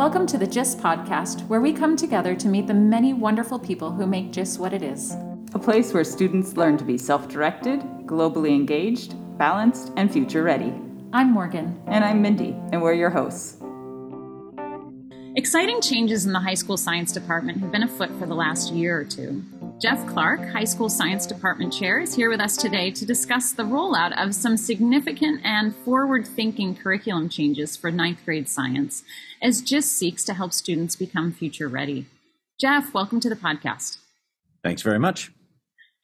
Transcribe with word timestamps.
Welcome 0.00 0.26
to 0.28 0.38
the 0.38 0.46
JIS 0.46 0.76
podcast, 0.76 1.46
where 1.48 1.60
we 1.60 1.74
come 1.74 1.94
together 1.94 2.34
to 2.34 2.48
meet 2.48 2.66
the 2.66 2.72
many 2.72 3.12
wonderful 3.12 3.58
people 3.58 3.90
who 3.90 4.06
make 4.06 4.32
JIS 4.32 4.58
what 4.58 4.72
it 4.72 4.82
is. 4.82 5.14
A 5.52 5.58
place 5.58 5.92
where 5.92 6.04
students 6.04 6.56
learn 6.56 6.78
to 6.78 6.84
be 6.84 6.96
self 6.96 7.28
directed, 7.28 7.80
globally 8.06 8.48
engaged, 8.48 9.14
balanced, 9.36 9.92
and 9.98 10.10
future 10.10 10.42
ready. 10.42 10.72
I'm 11.12 11.30
Morgan. 11.30 11.78
And 11.86 12.02
I'm 12.02 12.22
Mindy, 12.22 12.56
and 12.72 12.80
we're 12.80 12.94
your 12.94 13.10
hosts. 13.10 13.58
Exciting 15.36 15.82
changes 15.82 16.24
in 16.24 16.32
the 16.32 16.40
high 16.40 16.54
school 16.54 16.78
science 16.78 17.12
department 17.12 17.60
have 17.60 17.70
been 17.70 17.82
afoot 17.82 18.08
for 18.18 18.24
the 18.24 18.34
last 18.34 18.72
year 18.72 18.98
or 18.98 19.04
two. 19.04 19.44
Jeff 19.80 20.06
Clark, 20.08 20.46
High 20.50 20.64
School 20.64 20.90
Science 20.90 21.26
Department 21.26 21.72
Chair, 21.72 22.00
is 22.00 22.14
here 22.14 22.28
with 22.28 22.38
us 22.38 22.54
today 22.54 22.90
to 22.90 23.06
discuss 23.06 23.52
the 23.52 23.62
rollout 23.62 24.12
of 24.22 24.34
some 24.34 24.58
significant 24.58 25.40
and 25.42 25.74
forward 25.74 26.26
thinking 26.26 26.76
curriculum 26.76 27.30
changes 27.30 27.78
for 27.78 27.90
ninth 27.90 28.22
grade 28.26 28.46
science 28.46 29.02
as 29.40 29.62
JIS 29.62 29.90
seeks 29.90 30.22
to 30.24 30.34
help 30.34 30.52
students 30.52 30.96
become 30.96 31.32
future 31.32 31.66
ready. 31.66 32.04
Jeff, 32.60 32.92
welcome 32.92 33.20
to 33.20 33.30
the 33.30 33.36
podcast. 33.36 33.96
Thanks 34.62 34.82
very 34.82 34.98
much. 34.98 35.32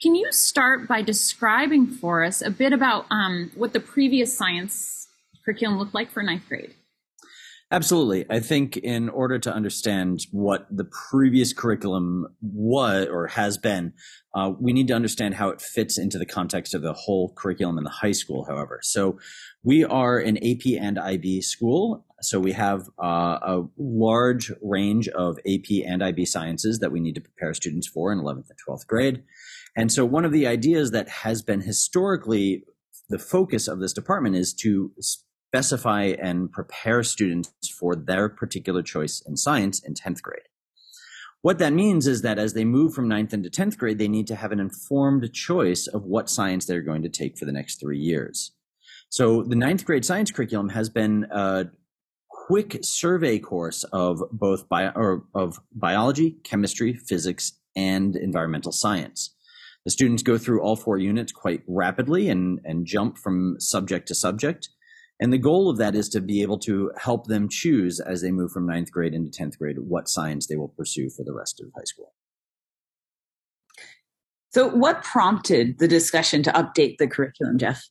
Can 0.01 0.15
you 0.15 0.33
start 0.33 0.89
by 0.89 1.03
describing 1.03 1.87
for 1.87 2.25
us 2.25 2.41
a 2.41 2.51
bit 2.51 2.73
about 2.73 3.05
um, 3.11 3.51
what 3.55 3.75
the 3.75 3.81
previous 3.81 4.35
science 4.35 5.07
curriculum 5.45 5.79
looked 5.79 5.93
like 5.93 6.11
for 6.11 6.23
ninth 6.23 6.49
grade? 6.49 6.73
Absolutely. 7.73 8.25
I 8.31 8.39
think 8.39 8.77
in 8.77 9.09
order 9.09 9.41
to 9.41 9.53
understand 9.53 10.21
what 10.31 10.69
the 10.71 10.85
previous 10.85 11.53
curriculum 11.53 12.29
was 12.41 13.09
or 13.09 13.27
has 13.27 13.59
been, 13.59 13.93
uh, 14.37 14.53
we 14.61 14.73
need 14.73 14.87
to 14.89 14.95
understand 14.95 15.35
how 15.35 15.49
it 15.49 15.61
fits 15.61 15.99
into 15.99 16.17
the 16.17 16.27
context 16.27 16.75
of 16.75 16.83
the 16.83 16.93
whole 16.93 17.33
curriculum 17.37 17.77
in 17.77 17.83
the 17.83 17.91
high 17.91 18.13
school, 18.13 18.45
however. 18.45 18.79
So 18.83 19.19
we 19.65 19.85
are 19.85 20.19
an 20.19 20.37
AP 20.37 20.81
and 20.81 20.97
IB 20.97 21.41
school. 21.43 22.07
So 22.21 22.39
we 22.39 22.53
have 22.53 22.89
uh, 23.03 23.39
a 23.43 23.65
large 23.77 24.53
range 24.63 25.09
of 25.09 25.39
AP 25.41 25.85
and 25.85 26.05
IB 26.05 26.25
sciences 26.25 26.79
that 26.79 26.93
we 26.93 27.01
need 27.01 27.17
to 27.17 27.21
prepare 27.21 27.53
students 27.53 27.89
for 27.89 28.13
in 28.13 28.21
11th 28.21 28.49
and 28.49 28.59
12th 28.69 28.87
grade. 28.87 29.25
And 29.75 29.91
so 29.91 30.05
one 30.05 30.25
of 30.25 30.31
the 30.31 30.47
ideas 30.47 30.93
that 30.93 31.09
has 31.09 31.43
been 31.43 31.63
historically 31.63 32.63
the 33.09 33.19
focus 33.19 33.69
of 33.69 33.79
this 33.79 33.93
department 33.93 34.35
is 34.35 34.53
to 34.53 34.91
specify 35.57 36.15
and 36.21 36.53
prepare 36.53 37.03
students 37.03 37.51
for 37.81 37.97
their 37.97 38.29
particular 38.29 38.83
choice 38.83 39.23
in 39.27 39.39
science 39.39 39.83
in 39.83 39.95
10th 39.95 40.21
grade. 40.21 40.49
What 41.41 41.59
that 41.61 41.73
means 41.73 42.07
is 42.07 42.21
that 42.21 42.39
as 42.39 42.53
they 42.53 42.65
move 42.65 42.93
from 42.93 43.09
9th 43.09 43.33
into 43.33 43.49
10th 43.49 43.79
grade, 43.79 43.97
they 43.97 44.07
need 44.09 44.27
to 44.27 44.35
have 44.35 44.53
an 44.53 44.61
informed 44.61 45.33
choice 45.33 45.87
of 45.87 46.05
what 46.05 46.29
science 46.29 46.67
they're 46.67 46.83
going 46.83 47.03
to 47.05 47.09
take 47.09 47.39
for 47.39 47.47
the 47.47 47.53
next 47.53 47.81
three 47.81 47.99
years. 47.99 48.53
So 49.09 49.45
the 49.45 49.57
ninth 49.57 49.87
grade 49.87 50.05
science 50.05 50.31
curriculum 50.31 50.69
has 50.71 50.91
been 50.91 51.27
a 51.31 51.71
quick 52.29 52.81
survey 52.83 53.39
course 53.39 53.83
of 53.85 54.23
both 54.31 54.69
bio, 54.69 54.93
or 54.95 55.25
of 55.35 55.59
biology, 55.73 56.33
chemistry, 56.45 56.93
physics, 56.93 57.53
and 57.75 58.15
environmental 58.15 58.73
science. 58.73 59.35
The 59.87 59.91
students 59.91 60.23
go 60.23 60.37
through 60.37 60.61
all 60.61 60.77
four 60.77 60.99
units 60.99 61.33
quite 61.33 61.63
rapidly 61.67 62.29
and, 62.29 62.61
and 62.65 62.85
jump 62.85 63.17
from 63.17 63.57
subject 63.59 64.09
to 64.09 64.15
subject. 64.15 64.69
And 65.19 65.33
the 65.33 65.39
goal 65.39 65.71
of 65.71 65.79
that 65.79 65.95
is 65.95 66.09
to 66.11 66.21
be 66.21 66.43
able 66.43 66.59
to 66.61 66.93
help 66.99 67.27
them 67.27 67.49
choose 67.49 68.01
as 68.01 68.21
they 68.21 68.31
move 68.31 68.53
from 68.53 68.67
ninth 68.67 68.93
grade 68.93 69.15
into 69.15 69.31
10th 69.31 69.59
grade 69.59 69.79
what 69.79 70.09
science 70.09 70.47
they 70.47 70.57
will 70.57 70.69
pursue 70.69 71.09
for 71.09 71.25
the 71.25 71.33
rest 71.33 71.61
of 71.61 71.71
high 71.75 71.85
school. 71.85 72.13
So, 74.51 74.69
what 74.69 75.03
prompted 75.03 75.79
the 75.79 75.89
discussion 75.89 76.43
to 76.45 76.53
update 76.53 76.97
the 76.99 77.07
curriculum, 77.07 77.59
Jeff? 77.59 77.89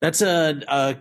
That's 0.00 0.22
a, 0.22 0.60
a 0.66 0.96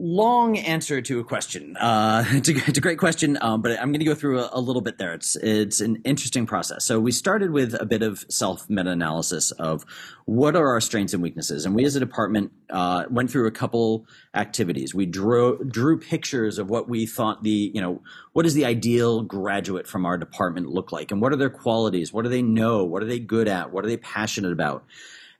long 0.00 0.56
answer 0.56 1.02
to 1.02 1.20
a 1.20 1.24
question. 1.24 1.76
Uh, 1.76 2.24
it's, 2.30 2.48
a, 2.48 2.56
it's, 2.56 2.78
a, 2.78 2.80
great 2.80 2.98
question, 2.98 3.38
um, 3.40 3.62
but 3.62 3.72
I'm 3.72 3.92
going 3.92 4.00
to 4.00 4.04
go 4.04 4.14
through 4.14 4.40
a, 4.40 4.50
a, 4.52 4.60
little 4.60 4.82
bit 4.82 4.98
there. 4.98 5.12
It's 5.12 5.36
it's 5.36 5.80
an 5.80 6.00
interesting 6.04 6.46
process. 6.46 6.84
So 6.84 6.98
we 6.98 7.12
started 7.12 7.50
with 7.50 7.74
a 7.80 7.84
bit 7.84 8.02
of 8.02 8.24
self 8.28 8.68
meta 8.68 8.90
analysis 8.90 9.50
of 9.52 9.84
what 10.24 10.56
are 10.56 10.68
our 10.68 10.80
strengths 10.80 11.12
and 11.12 11.22
weaknesses, 11.22 11.66
and 11.66 11.74
we 11.74 11.84
as 11.84 11.94
a 11.94 12.00
department 12.00 12.52
uh, 12.70 13.04
went 13.10 13.30
through 13.30 13.46
a 13.46 13.52
couple 13.52 14.06
activities. 14.34 14.94
We 14.94 15.06
drew 15.06 15.62
drew 15.64 15.98
pictures 15.98 16.58
of 16.58 16.70
what 16.70 16.88
we 16.88 17.06
thought 17.06 17.42
the 17.42 17.70
you 17.74 17.80
know 17.80 18.02
what 18.32 18.44
does 18.44 18.54
the 18.54 18.64
ideal 18.64 19.22
graduate 19.22 19.86
from 19.86 20.06
our 20.06 20.16
department 20.16 20.68
look 20.68 20.92
like, 20.92 21.10
and 21.10 21.20
what 21.20 21.32
are 21.32 21.36
their 21.36 21.50
qualities, 21.50 22.12
what 22.12 22.22
do 22.22 22.28
they 22.28 22.42
know, 22.42 22.84
what 22.84 23.02
are 23.02 23.06
they 23.06 23.18
good 23.18 23.48
at, 23.48 23.72
what 23.72 23.84
are 23.84 23.88
they 23.88 23.98
passionate 23.98 24.52
about 24.52 24.84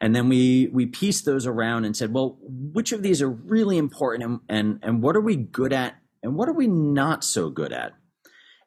and 0.00 0.15
then 0.15 0.28
we 0.28 0.69
we 0.72 0.87
pieced 0.87 1.25
those 1.25 1.47
around 1.47 1.84
and 1.84 1.97
said, 1.97 2.12
well, 2.12 2.38
which 2.41 2.93
of 2.93 3.03
these 3.03 3.21
are 3.21 3.28
really 3.28 3.77
important 3.77 4.25
and, 4.25 4.41
and, 4.49 4.78
and 4.83 5.03
what 5.03 5.16
are 5.16 5.21
we 5.21 5.37
good 5.37 5.72
at 5.72 5.97
and 6.22 6.37
what 6.37 6.49
are 6.49 6.55
we 6.55 6.66
not 6.66 7.25
so 7.25 7.50
good 7.50 7.72
at? 7.72 7.93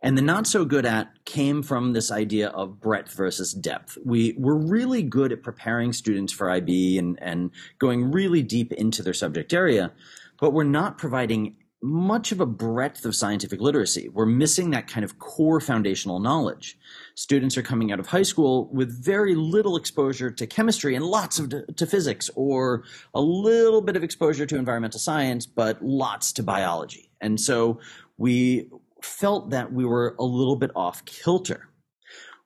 And 0.01 0.17
the 0.17 0.22
not 0.22 0.47
so 0.47 0.66
good 0.66 0.85
at 0.85 1.23
came 1.23 1.63
from 1.63 1.93
this 1.93 2.11
idea 2.11 2.49
of 2.49 2.81
breadth 2.81 3.13
versus 3.13 3.53
depth. 3.53 3.97
We 4.03 4.35
we're 4.38 4.53
really 4.55 5.01
good 5.01 5.31
at 5.31 5.43
preparing 5.43 5.93
students 5.93 6.33
for 6.33 6.51
IB 6.51 6.97
and, 6.97 7.17
and 7.22 7.51
going 7.79 8.11
really 8.11 8.43
deep 8.43 8.73
into 8.73 9.01
their 9.01 9.13
subject 9.13 9.53
area, 9.53 9.93
but 10.39 10.51
we're 10.51 10.66
not 10.66 10.97
providing 10.97 11.55
much 11.83 12.31
of 12.31 12.39
a 12.39 12.45
breadth 12.45 13.03
of 13.03 13.13
scientific 13.13 13.59
literacy. 13.59 14.07
We're 14.07 14.25
missing 14.25 14.69
that 14.69 14.88
kind 14.88 15.03
of 15.03 15.19
core 15.19 15.59
foundational 15.59 16.19
knowledge. 16.19 16.77
Students 17.16 17.57
are 17.57 17.61
coming 17.61 17.91
out 17.91 17.99
of 17.99 18.07
high 18.07 18.23
school 18.23 18.69
with 18.71 19.03
very 19.03 19.35
little 19.35 19.75
exposure 19.75 20.31
to 20.31 20.47
chemistry 20.47 20.95
and 20.95 21.03
lots 21.03 21.39
of 21.39 21.53
to, 21.75 21.85
physics, 21.85 22.29
or 22.35 22.85
a 23.13 23.19
little 23.19 23.81
bit 23.81 23.97
of 23.97 24.03
exposure 24.03 24.45
to 24.45 24.55
environmental 24.55 24.99
science, 24.99 25.45
but 25.45 25.83
lots 25.83 26.31
to 26.33 26.43
biology. 26.43 27.11
And 27.19 27.38
so 27.38 27.81
we 28.17 28.69
felt 29.01 29.49
that 29.49 29.73
we 29.73 29.83
were 29.83 30.16
a 30.17 30.23
little 30.23 30.55
bit 30.55 30.72
off 30.77 31.03
kilter. 31.03 31.67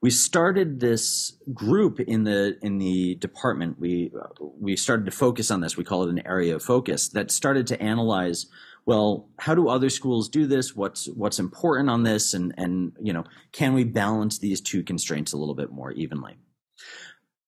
We 0.01 0.09
started 0.09 0.79
this 0.79 1.37
group 1.53 1.99
in 1.99 2.23
the 2.23 2.57
in 2.63 2.79
the 2.79 3.15
department. 3.15 3.79
We 3.79 4.11
we 4.59 4.75
started 4.75 5.05
to 5.05 5.11
focus 5.11 5.51
on 5.51 5.61
this. 5.61 5.77
We 5.77 5.83
call 5.83 6.03
it 6.03 6.09
an 6.09 6.25
area 6.25 6.55
of 6.55 6.63
focus 6.63 7.09
that 7.09 7.29
started 7.29 7.67
to 7.67 7.81
analyze 7.81 8.47
well, 8.87 9.27
how 9.37 9.53
do 9.53 9.67
other 9.67 9.89
schools 9.89 10.29
do 10.29 10.47
this? 10.47 10.73
What's 10.73 11.07
what's 11.07 11.39
important 11.39 11.89
on 11.89 12.03
this, 12.03 12.33
and 12.33 12.53
and 12.57 12.93
you 13.01 13.11
know, 13.11 13.25
can 13.51 13.73
we 13.73 13.83
balance 13.83 14.39
these 14.39 14.61
two 14.61 14.81
constraints 14.81 15.33
a 15.33 15.37
little 15.37 15.55
bit 15.55 15.71
more 15.71 15.91
evenly? 15.91 16.37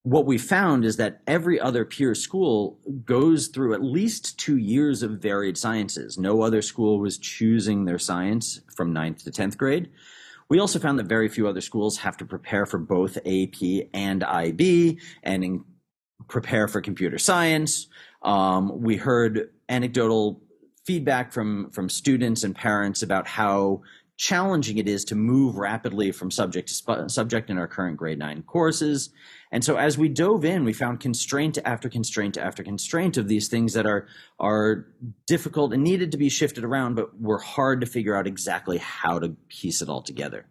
What 0.02 0.26
we 0.26 0.36
found 0.36 0.84
is 0.84 0.98
that 0.98 1.22
every 1.26 1.58
other 1.58 1.86
peer 1.86 2.14
school 2.14 2.78
goes 3.06 3.48
through 3.48 3.72
at 3.72 3.82
least 3.82 4.38
two 4.38 4.58
years 4.58 5.02
of 5.02 5.12
varied 5.12 5.56
sciences. 5.56 6.18
No 6.18 6.42
other 6.42 6.60
school 6.60 7.00
was 7.00 7.16
choosing 7.16 7.86
their 7.86 7.98
science 7.98 8.60
from 8.76 8.92
ninth 8.92 9.24
to 9.24 9.30
10th 9.30 9.56
grade. 9.56 9.90
We 10.50 10.58
also 10.58 10.78
found 10.78 10.98
that 10.98 11.06
very 11.06 11.28
few 11.28 11.48
other 11.48 11.60
schools 11.60 11.98
have 11.98 12.16
to 12.18 12.26
prepare 12.26 12.66
for 12.66 12.78
both 12.78 13.18
AP 13.18 13.88
and 13.94 14.24
IB 14.24 14.98
and 15.22 15.44
in, 15.44 15.64
prepare 16.28 16.66
for 16.66 16.80
computer 16.80 17.18
science. 17.18 17.86
Um, 18.22 18.82
we 18.82 18.96
heard 18.96 19.50
anecdotal 19.68 20.42
feedback 20.86 21.32
from 21.32 21.70
from 21.70 21.88
students 21.88 22.44
and 22.44 22.54
parents 22.54 23.02
about 23.02 23.26
how 23.26 23.82
challenging 24.16 24.76
it 24.76 24.86
is 24.86 25.02
to 25.06 25.14
move 25.14 25.56
rapidly 25.56 26.12
from 26.12 26.30
subject 26.30 26.68
to 26.68 26.74
sp- 26.76 27.08
subject 27.08 27.48
in 27.48 27.56
our 27.56 27.66
current 27.66 27.96
grade 27.96 28.18
9 28.18 28.42
courses. 28.42 29.08
And 29.50 29.64
so 29.64 29.76
as 29.76 29.96
we 29.96 30.10
dove 30.10 30.44
in 30.44 30.64
we 30.64 30.74
found 30.74 31.00
constraint 31.00 31.58
after 31.64 31.88
constraint 31.88 32.36
after 32.36 32.62
constraint 32.62 33.16
of 33.16 33.28
these 33.28 33.48
things 33.48 33.72
that 33.72 33.86
are 33.86 34.08
are 34.38 34.86
difficult 35.26 35.72
and 35.72 35.82
needed 35.82 36.12
to 36.12 36.18
be 36.18 36.28
shifted 36.28 36.64
around 36.64 36.96
but 36.96 37.18
were 37.18 37.38
hard 37.38 37.80
to 37.80 37.86
figure 37.86 38.14
out 38.14 38.26
exactly 38.26 38.78
how 38.78 39.18
to 39.18 39.30
piece 39.48 39.80
it 39.80 39.88
all 39.88 40.02
together. 40.02 40.46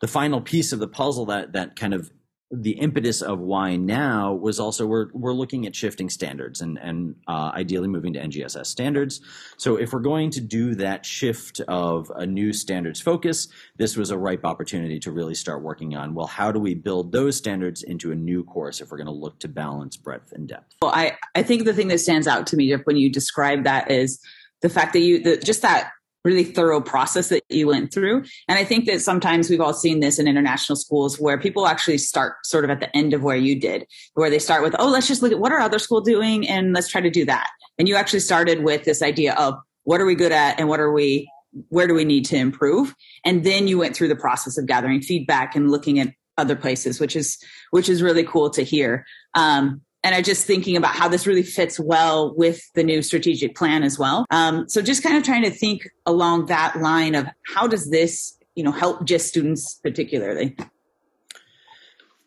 The 0.00 0.08
final 0.08 0.40
piece 0.40 0.72
of 0.72 0.78
the 0.78 0.88
puzzle 0.88 1.26
that 1.26 1.52
that 1.54 1.76
kind 1.76 1.94
of 1.94 2.10
the 2.50 2.72
impetus 2.72 3.20
of 3.20 3.38
why 3.40 3.76
now 3.76 4.32
was 4.32 4.58
also 4.58 4.86
we're 4.86 5.08
we're 5.12 5.34
looking 5.34 5.66
at 5.66 5.76
shifting 5.76 6.08
standards 6.08 6.62
and 6.62 6.78
and 6.78 7.14
uh, 7.26 7.52
ideally 7.54 7.88
moving 7.88 8.14
to 8.14 8.20
NGSS 8.20 8.66
standards. 8.66 9.20
So 9.58 9.76
if 9.76 9.92
we're 9.92 10.00
going 10.00 10.30
to 10.30 10.40
do 10.40 10.74
that 10.76 11.04
shift 11.04 11.60
of 11.68 12.10
a 12.16 12.26
new 12.26 12.54
standards 12.54 13.00
focus, 13.00 13.48
this 13.76 13.96
was 13.96 14.10
a 14.10 14.18
ripe 14.18 14.46
opportunity 14.46 14.98
to 15.00 15.12
really 15.12 15.34
start 15.34 15.62
working 15.62 15.94
on 15.94 16.14
well 16.14 16.26
how 16.26 16.50
do 16.50 16.58
we 16.58 16.74
build 16.74 17.12
those 17.12 17.36
standards 17.36 17.82
into 17.82 18.12
a 18.12 18.14
new 18.14 18.44
course 18.44 18.80
if 18.80 18.90
we're 18.90 18.98
going 18.98 19.06
to 19.06 19.12
look 19.12 19.38
to 19.40 19.48
balance 19.48 19.96
breadth 19.96 20.32
and 20.32 20.48
depth. 20.48 20.74
Well, 20.80 20.92
I 20.94 21.18
I 21.34 21.42
think 21.42 21.64
the 21.64 21.74
thing 21.74 21.88
that 21.88 21.98
stands 21.98 22.26
out 22.26 22.46
to 22.48 22.56
me 22.56 22.72
when 22.84 22.96
you 22.96 23.12
describe 23.12 23.64
that 23.64 23.90
is 23.90 24.20
the 24.62 24.70
fact 24.70 24.94
that 24.94 25.00
you 25.00 25.22
the, 25.22 25.36
just 25.36 25.60
that 25.62 25.90
really 26.24 26.44
thorough 26.44 26.80
process 26.80 27.28
that 27.28 27.42
you 27.48 27.66
went 27.66 27.92
through. 27.92 28.24
And 28.48 28.58
I 28.58 28.64
think 28.64 28.86
that 28.86 29.00
sometimes 29.00 29.48
we've 29.48 29.60
all 29.60 29.72
seen 29.72 30.00
this 30.00 30.18
in 30.18 30.26
international 30.26 30.76
schools 30.76 31.18
where 31.18 31.38
people 31.38 31.66
actually 31.66 31.98
start 31.98 32.34
sort 32.44 32.64
of 32.64 32.70
at 32.70 32.80
the 32.80 32.94
end 32.96 33.14
of 33.14 33.22
where 33.22 33.36
you 33.36 33.58
did, 33.58 33.86
where 34.14 34.30
they 34.30 34.38
start 34.38 34.62
with, 34.62 34.74
oh, 34.78 34.88
let's 34.88 35.08
just 35.08 35.22
look 35.22 35.32
at 35.32 35.38
what 35.38 35.52
are 35.52 35.60
other 35.60 35.78
school 35.78 36.00
doing 36.00 36.46
and 36.48 36.72
let's 36.72 36.88
try 36.88 37.00
to 37.00 37.10
do 37.10 37.24
that. 37.24 37.48
And 37.78 37.88
you 37.88 37.94
actually 37.94 38.20
started 38.20 38.64
with 38.64 38.84
this 38.84 39.02
idea 39.02 39.34
of 39.34 39.54
what 39.84 40.00
are 40.00 40.06
we 40.06 40.14
good 40.14 40.32
at 40.32 40.58
and 40.58 40.68
what 40.68 40.80
are 40.80 40.92
we, 40.92 41.30
where 41.68 41.86
do 41.86 41.94
we 41.94 42.04
need 42.04 42.24
to 42.26 42.36
improve? 42.36 42.94
And 43.24 43.44
then 43.44 43.68
you 43.68 43.78
went 43.78 43.96
through 43.96 44.08
the 44.08 44.16
process 44.16 44.58
of 44.58 44.66
gathering 44.66 45.00
feedback 45.00 45.54
and 45.54 45.70
looking 45.70 45.98
at 45.98 46.08
other 46.36 46.56
places, 46.56 47.00
which 47.00 47.16
is, 47.16 47.38
which 47.70 47.88
is 47.88 48.02
really 48.02 48.24
cool 48.24 48.50
to 48.50 48.62
hear. 48.62 49.06
Um, 49.34 49.82
and 50.08 50.14
I'm 50.14 50.24
just 50.24 50.46
thinking 50.46 50.74
about 50.74 50.94
how 50.94 51.06
this 51.06 51.26
really 51.26 51.42
fits 51.42 51.78
well 51.78 52.34
with 52.34 52.62
the 52.72 52.82
new 52.82 53.02
strategic 53.02 53.54
plan 53.54 53.82
as 53.82 53.98
well. 53.98 54.24
Um, 54.30 54.66
so 54.66 54.80
just 54.80 55.02
kind 55.02 55.18
of 55.18 55.22
trying 55.22 55.42
to 55.42 55.50
think 55.50 55.86
along 56.06 56.46
that 56.46 56.80
line 56.80 57.14
of 57.14 57.26
how 57.54 57.66
does 57.66 57.90
this, 57.90 58.38
you 58.54 58.64
know, 58.64 58.72
help 58.72 59.04
JIS 59.04 59.26
students 59.26 59.74
particularly. 59.74 60.56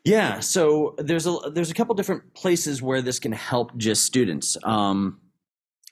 Yeah, 0.03 0.41
so 0.41 0.93
there's 0.99 1.25
a 1.25 1.35
there's 1.51 1.71
a 1.71 1.73
couple 1.73 1.95
different 1.95 2.35
places 2.35 2.83
where 2.83 3.01
this 3.01 3.17
can 3.17 3.31
help 3.31 3.75
JIS 3.75 3.99
students. 3.99 4.57
Um, 4.63 5.19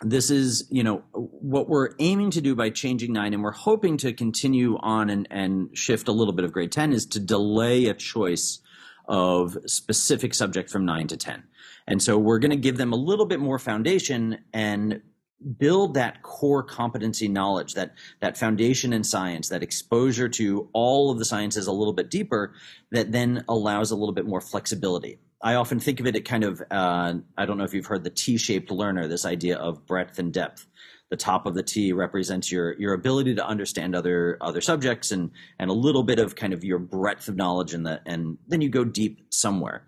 this 0.01 0.29
is 0.29 0.67
you 0.69 0.83
know 0.83 1.01
what 1.13 1.69
we're 1.69 1.89
aiming 1.97 2.29
to 2.31 2.41
do 2.41 2.53
by 2.53 2.69
changing 2.69 3.13
nine 3.13 3.33
and 3.33 3.41
we're 3.41 3.51
hoping 3.51 3.97
to 3.97 4.13
continue 4.13 4.77
on 4.77 5.09
and, 5.09 5.27
and 5.31 5.75
shift 5.75 6.07
a 6.07 6.11
little 6.11 6.33
bit 6.33 6.45
of 6.45 6.53
grade 6.53 6.71
10 6.71 6.93
is 6.93 7.05
to 7.07 7.19
delay 7.19 7.87
a 7.87 7.93
choice 7.93 8.59
of 9.09 9.57
specific 9.65 10.33
subject 10.33 10.69
from 10.69 10.85
9 10.85 11.07
to 11.07 11.17
10 11.17 11.43
and 11.89 12.01
so 12.01 12.17
we're 12.17 12.39
going 12.39 12.51
to 12.51 12.57
give 12.57 12.77
them 12.77 12.93
a 12.93 12.97
little 12.97 13.25
bit 13.25 13.39
more 13.39 13.59
foundation 13.59 14.39
and 14.53 15.01
build 15.57 15.93
that 15.93 16.21
core 16.21 16.63
competency 16.63 17.27
knowledge 17.27 17.73
that 17.73 17.93
that 18.19 18.37
foundation 18.37 18.91
in 18.91 19.03
science 19.03 19.47
that 19.49 19.63
exposure 19.63 20.27
to 20.27 20.69
all 20.73 21.11
of 21.11 21.17
the 21.17 21.23
sciences 21.23 21.65
a 21.67 21.71
little 21.71 21.93
bit 21.93 22.09
deeper 22.09 22.53
that 22.91 23.11
then 23.13 23.45
allows 23.47 23.91
a 23.91 23.95
little 23.95 24.13
bit 24.13 24.25
more 24.25 24.41
flexibility 24.41 25.17
I 25.41 25.55
often 25.55 25.79
think 25.79 25.99
of 25.99 26.07
it 26.07 26.15
at 26.15 26.25
kind 26.25 26.43
of, 26.43 26.61
uh, 26.69 27.13
I 27.37 27.45
don't 27.45 27.57
know 27.57 27.63
if 27.63 27.73
you've 27.73 27.85
heard 27.85 28.03
the 28.03 28.09
T 28.09 28.37
shaped 28.37 28.71
learner, 28.71 29.07
this 29.07 29.25
idea 29.25 29.57
of 29.57 29.85
breadth 29.85 30.19
and 30.19 30.33
depth. 30.33 30.67
The 31.09 31.17
top 31.17 31.45
of 31.45 31.55
the 31.55 31.63
T 31.63 31.93
represents 31.93 32.51
your, 32.51 32.73
your 32.73 32.93
ability 32.93 33.35
to 33.35 33.47
understand 33.47 33.95
other, 33.95 34.37
other 34.41 34.61
subjects 34.61 35.11
and, 35.11 35.31
and 35.57 35.69
a 35.69 35.73
little 35.73 36.03
bit 36.03 36.19
of 36.19 36.35
kind 36.35 36.53
of 36.53 36.63
your 36.63 36.77
breadth 36.77 37.29
of 37.29 37.35
knowledge 37.35 37.73
and 37.73 37.85
the, 37.85 38.01
and 38.05 38.37
then 38.47 38.61
you 38.61 38.69
go 38.69 38.83
deep 38.83 39.21
somewhere. 39.29 39.87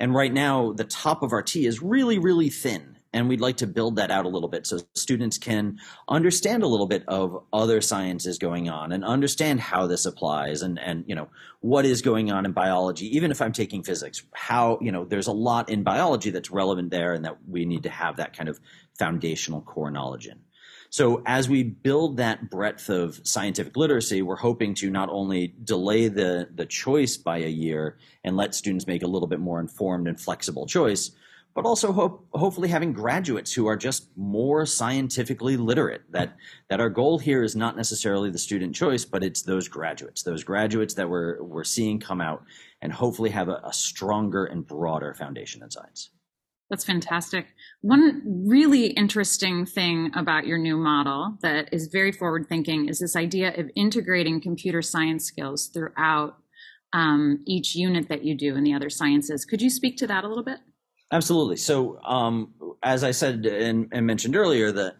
And 0.00 0.14
right 0.14 0.32
now, 0.32 0.72
the 0.72 0.84
top 0.84 1.22
of 1.22 1.32
our 1.32 1.42
T 1.42 1.66
is 1.66 1.80
really, 1.80 2.18
really 2.18 2.50
thin 2.50 2.96
and 3.12 3.28
we'd 3.28 3.40
like 3.40 3.58
to 3.58 3.66
build 3.66 3.96
that 3.96 4.10
out 4.10 4.24
a 4.24 4.28
little 4.28 4.48
bit 4.48 4.66
so 4.66 4.78
students 4.94 5.38
can 5.38 5.78
understand 6.08 6.62
a 6.62 6.66
little 6.66 6.86
bit 6.86 7.04
of 7.08 7.42
other 7.52 7.80
sciences 7.80 8.38
going 8.38 8.68
on 8.68 8.92
and 8.92 9.04
understand 9.04 9.60
how 9.60 9.86
this 9.86 10.06
applies 10.06 10.62
and 10.62 10.78
and 10.78 11.04
you 11.06 11.14
know 11.14 11.28
what 11.60 11.84
is 11.84 12.02
going 12.02 12.30
on 12.30 12.44
in 12.44 12.52
biology. 12.52 13.16
Even 13.16 13.30
if 13.30 13.42
i'm 13.42 13.52
taking 13.52 13.82
physics 13.82 14.22
how 14.32 14.78
you 14.80 14.92
know 14.92 15.04
there's 15.04 15.26
a 15.26 15.32
lot 15.32 15.68
in 15.68 15.82
biology 15.82 16.30
that's 16.30 16.50
relevant 16.50 16.90
there 16.90 17.12
and 17.12 17.24
that 17.24 17.36
we 17.48 17.64
need 17.64 17.82
to 17.82 17.90
have 17.90 18.16
that 18.16 18.36
kind 18.36 18.48
of 18.48 18.60
foundational 18.98 19.60
core 19.62 19.90
knowledge 19.90 20.26
in 20.26 20.40
so 20.90 21.22
as 21.24 21.48
we 21.48 21.62
build 21.62 22.16
that 22.16 22.50
breadth 22.50 22.88
of 22.88 23.20
scientific 23.22 23.76
literacy, 23.76 24.22
we're 24.22 24.34
hoping 24.34 24.74
to 24.74 24.90
not 24.90 25.08
only 25.08 25.54
delay 25.62 26.08
the, 26.08 26.48
the 26.56 26.66
choice 26.66 27.16
by 27.16 27.38
a 27.38 27.48
year 27.48 27.96
and 28.24 28.36
let 28.36 28.56
students 28.56 28.88
make 28.88 29.04
a 29.04 29.06
little 29.06 29.28
bit 29.28 29.38
more 29.38 29.60
informed 29.60 30.08
and 30.08 30.20
flexible 30.20 30.66
choice, 30.66 31.12
but 31.54 31.64
also 31.64 31.92
hope, 31.92 32.26
hopefully 32.32 32.68
having 32.68 32.92
graduates 32.92 33.52
who 33.52 33.66
are 33.66 33.76
just 33.76 34.08
more 34.16 34.66
scientifically 34.66 35.56
literate. 35.56 36.02
That 36.10 36.36
that 36.68 36.80
our 36.80 36.90
goal 36.90 37.18
here 37.18 37.42
is 37.42 37.54
not 37.54 37.76
necessarily 37.76 38.30
the 38.30 38.38
student 38.38 38.74
choice, 38.74 39.04
but 39.04 39.22
it's 39.22 39.42
those 39.42 39.68
graduates, 39.68 40.22
those 40.22 40.44
graduates 40.44 40.94
that 40.94 41.08
we're 41.08 41.42
we're 41.42 41.64
seeing 41.64 42.00
come 42.00 42.20
out 42.20 42.44
and 42.82 42.92
hopefully 42.92 43.30
have 43.30 43.48
a, 43.48 43.60
a 43.64 43.72
stronger 43.72 44.44
and 44.46 44.66
broader 44.66 45.14
foundation 45.14 45.62
in 45.62 45.70
science. 45.70 46.10
That's 46.70 46.84
fantastic. 46.84 47.48
One 47.80 48.22
really 48.46 48.86
interesting 48.86 49.66
thing 49.66 50.12
about 50.14 50.46
your 50.46 50.56
new 50.56 50.76
model 50.76 51.36
that 51.42 51.68
is 51.72 51.88
very 51.88 52.12
forward 52.12 52.46
thinking 52.48 52.88
is 52.88 53.00
this 53.00 53.16
idea 53.16 53.52
of 53.58 53.68
integrating 53.74 54.40
computer 54.40 54.80
science 54.80 55.24
skills 55.24 55.66
throughout 55.66 56.36
um, 56.92 57.42
each 57.44 57.74
unit 57.74 58.08
that 58.08 58.24
you 58.24 58.36
do 58.36 58.54
in 58.54 58.62
the 58.62 58.72
other 58.72 58.88
sciences. 58.88 59.44
Could 59.44 59.60
you 59.60 59.68
speak 59.68 59.96
to 59.98 60.06
that 60.06 60.22
a 60.22 60.28
little 60.28 60.44
bit? 60.44 60.58
Absolutely. 61.12 61.56
So, 61.56 62.00
um, 62.04 62.54
as 62.84 63.02
I 63.02 63.10
said 63.10 63.46
and, 63.46 63.88
and, 63.90 64.06
mentioned 64.06 64.36
earlier, 64.36 64.70
that 64.70 64.96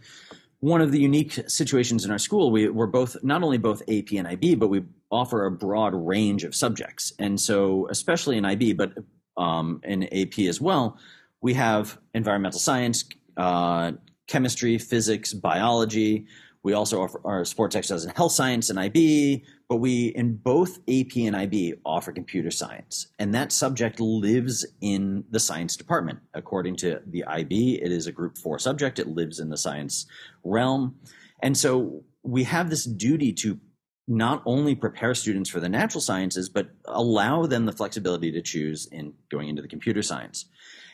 one 0.58 0.80
of 0.80 0.90
the 0.90 0.98
unique 0.98 1.38
situations 1.46 2.04
in 2.04 2.10
our 2.10 2.18
school, 2.18 2.50
we, 2.50 2.68
we're 2.68 2.86
both 2.86 3.16
not 3.22 3.44
only 3.44 3.58
both 3.58 3.82
AP 3.82 4.12
and 4.16 4.26
IB, 4.26 4.56
but 4.56 4.68
we 4.68 4.82
offer 5.10 5.46
a 5.46 5.52
broad 5.52 5.94
range 5.94 6.42
of 6.42 6.54
subjects. 6.54 7.12
And 7.20 7.40
so, 7.40 7.86
especially 7.90 8.38
in 8.38 8.44
IB, 8.44 8.72
but 8.72 8.92
um, 9.36 9.80
in 9.84 10.02
AP 10.12 10.40
as 10.40 10.60
well, 10.60 10.98
we 11.40 11.54
have 11.54 11.98
environmental 12.14 12.60
science, 12.60 13.04
uh, 13.36 13.92
chemistry, 14.28 14.78
physics, 14.78 15.32
biology. 15.32 16.26
We 16.62 16.74
also 16.74 17.00
offer 17.00 17.20
our 17.24 17.44
sports 17.46 17.74
exercise 17.74 18.04
and 18.04 18.14
health 18.14 18.32
science 18.32 18.68
and 18.68 18.78
IB, 18.78 19.44
but 19.68 19.76
we 19.76 20.08
in 20.08 20.36
both 20.36 20.78
AP 20.88 21.16
and 21.16 21.34
IB 21.34 21.74
offer 21.86 22.12
computer 22.12 22.50
science, 22.50 23.06
and 23.18 23.32
that 23.34 23.50
subject 23.50 23.98
lives 23.98 24.66
in 24.82 25.24
the 25.30 25.40
science 25.40 25.76
department. 25.76 26.18
According 26.34 26.76
to 26.76 27.00
the 27.06 27.24
IB, 27.24 27.80
it 27.82 27.90
is 27.90 28.06
a 28.06 28.12
group 28.12 28.36
four 28.36 28.58
subject. 28.58 28.98
It 28.98 29.08
lives 29.08 29.40
in 29.40 29.48
the 29.48 29.56
science 29.56 30.04
realm, 30.44 30.96
and 31.42 31.56
so 31.56 32.04
we 32.22 32.44
have 32.44 32.68
this 32.68 32.84
duty 32.84 33.32
to 33.32 33.58
not 34.06 34.42
only 34.44 34.74
prepare 34.74 35.14
students 35.14 35.48
for 35.48 35.60
the 35.60 35.68
natural 35.68 36.00
sciences, 36.00 36.48
but 36.48 36.68
allow 36.86 37.46
them 37.46 37.64
the 37.64 37.72
flexibility 37.72 38.30
to 38.32 38.42
choose 38.42 38.86
in 38.92 39.14
going 39.30 39.48
into 39.48 39.62
the 39.62 39.68
computer 39.68 40.02
science. 40.02 40.46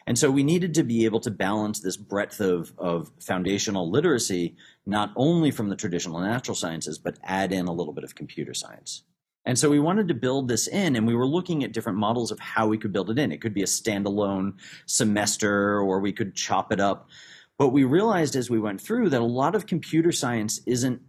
And 0.06 0.17
so 0.19 0.31
we 0.31 0.44
needed 0.44 0.73
to 0.75 0.85
be 0.85 1.05
able 1.05 1.20
to 1.20 1.31
balance 1.31 1.81
this 1.81 1.97
breadth 1.97 2.41
of, 2.41 2.73
of 2.79 3.11
foundational 3.20 3.91
literacy, 3.91 4.56
not 4.87 5.12
only 5.17 5.50
from 5.50 5.69
the 5.69 5.76
traditional 5.76 6.20
natural 6.20 6.55
sciences, 6.55 6.99
but 6.99 7.19
add 7.25 7.53
in 7.53 7.67
a 7.67 7.73
little 7.73 7.93
bit 7.93 8.05
of 8.05 8.14
computer 8.14 8.55
science. 8.55 9.03
And 9.44 9.58
so 9.58 9.70
we 9.70 9.81
wanted 9.81 10.08
to 10.08 10.14
build 10.14 10.49
this 10.49 10.67
in, 10.67 10.97
and 10.97 11.06
we 11.06 11.14
were 11.14 11.26
looking 11.26 11.64
at 11.64 11.73
different 11.73 11.99
models 11.99 12.31
of 12.31 12.38
how 12.38 12.67
we 12.67 12.79
could 12.79 12.93
build 12.93 13.11
it 13.11 13.19
in. 13.19 13.32
It 13.32 13.41
could 13.41 13.55
be 13.55 13.62
a 13.62 13.67
standalone 13.67 14.55
semester, 14.87 15.81
or 15.81 16.00
we 16.00 16.12
could 16.12 16.35
chop 16.35 16.73
it 16.73 16.81
up. 16.81 17.08
But 17.58 17.69
we 17.69 17.85
realized 17.85 18.37
as 18.37 18.50
we 18.50 18.58
went 18.58 18.81
through 18.81 19.11
that 19.11 19.20
a 19.20 19.25
lot 19.25 19.55
of 19.55 19.67
computer 19.67 20.12
science 20.12 20.61
isn't 20.67 21.00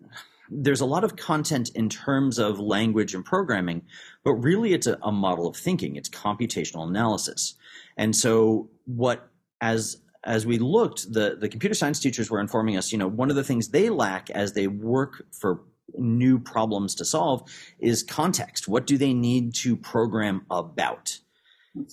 there's 0.50 0.82
a 0.82 0.86
lot 0.86 1.04
of 1.04 1.18
content 1.18 1.70
in 1.76 1.90
terms 1.90 2.40
of 2.40 2.60
language 2.60 3.14
and 3.14 3.26
programming, 3.26 3.82
but 4.24 4.34
really 4.34 4.74
it's 4.74 4.88
a, 4.88 4.98
a 5.02 5.12
model 5.12 5.48
of 5.48 5.58
thinking. 5.58 5.98
It's 5.98 6.10
computational 6.10 6.88
analysis. 6.88 7.56
And 7.98 8.16
so 8.16 8.70
what 8.86 9.30
as 9.62 9.98
as 10.24 10.46
we 10.46 10.60
looked, 10.60 11.12
the 11.12 11.38
the 11.40 11.50
computer 11.50 11.76
science 11.76 12.00
teachers 12.00 12.30
were 12.30 12.40
informing 12.40 12.78
us, 12.78 12.92
you 12.92 12.98
know, 12.98 13.08
one 13.08 13.30
of 13.30 13.36
the 13.36 13.44
things 13.44 13.70
they 13.70 13.90
lack 13.90 14.30
as 14.30 14.54
they 14.54 14.68
work 14.68 15.26
for 15.32 15.62
new 15.96 16.38
problems 16.40 16.96
to 16.96 17.06
solve 17.06 17.50
is 17.80 18.04
context. 18.04 18.68
What 18.68 18.86
do 18.86 18.98
they 18.98 19.14
need 19.14 19.56
to 19.56 19.76
program 19.76 20.46
about? 20.52 21.20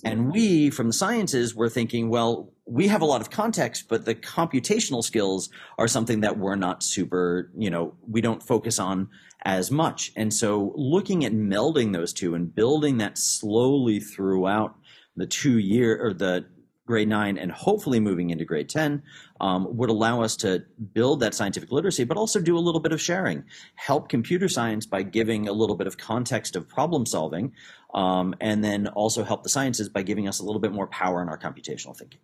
And 0.03 0.31
we 0.31 0.69
from 0.69 0.87
the 0.87 0.93
sciences 0.93 1.55
were 1.55 1.69
thinking, 1.69 2.09
well, 2.09 2.51
we 2.65 2.87
have 2.87 3.01
a 3.01 3.05
lot 3.05 3.21
of 3.21 3.29
context, 3.29 3.85
but 3.87 4.05
the 4.05 4.15
computational 4.15 5.03
skills 5.03 5.49
are 5.77 5.87
something 5.87 6.21
that 6.21 6.39
we're 6.39 6.55
not 6.55 6.81
super, 6.81 7.51
you 7.55 7.69
know, 7.69 7.93
we 8.07 8.21
don't 8.21 8.41
focus 8.41 8.79
on 8.79 9.09
as 9.43 9.69
much. 9.69 10.11
And 10.15 10.33
so 10.33 10.73
looking 10.75 11.23
at 11.23 11.31
melding 11.31 11.93
those 11.93 12.13
two 12.13 12.33
and 12.33 12.53
building 12.53 12.97
that 12.97 13.17
slowly 13.17 13.99
throughout 13.99 14.75
the 15.15 15.25
two 15.25 15.57
year 15.57 15.99
or 16.01 16.13
the 16.13 16.45
grade 16.85 17.07
nine 17.07 17.37
and 17.37 17.51
hopefully 17.51 17.99
moving 17.99 18.29
into 18.29 18.45
grade 18.45 18.69
10 18.69 19.01
um, 19.41 19.75
would 19.75 19.89
allow 19.89 20.21
us 20.21 20.35
to 20.37 20.63
build 20.93 21.19
that 21.19 21.33
scientific 21.33 21.71
literacy, 21.71 22.03
but 22.03 22.17
also 22.17 22.39
do 22.39 22.57
a 22.57 22.59
little 22.59 22.79
bit 22.79 22.91
of 22.91 23.01
sharing, 23.01 23.43
help 23.75 24.07
computer 24.07 24.47
science 24.47 24.85
by 24.85 25.01
giving 25.01 25.47
a 25.47 25.53
little 25.53 25.75
bit 25.75 25.87
of 25.87 25.97
context 25.97 26.55
of 26.55 26.69
problem 26.69 27.05
solving, 27.05 27.51
um, 27.93 28.35
and 28.39 28.63
then 28.63 28.87
also 28.87 29.23
help 29.23 29.41
the 29.43 29.49
sciences 29.49 29.89
by 29.89 30.03
giving 30.03 30.27
us 30.27 30.39
a 30.39 30.45
little 30.45 30.61
bit 30.61 30.71
more 30.71 30.87
power 30.87 31.21
in 31.21 31.29
our 31.29 31.37
computational 31.37 31.97
thinking. 31.97 32.19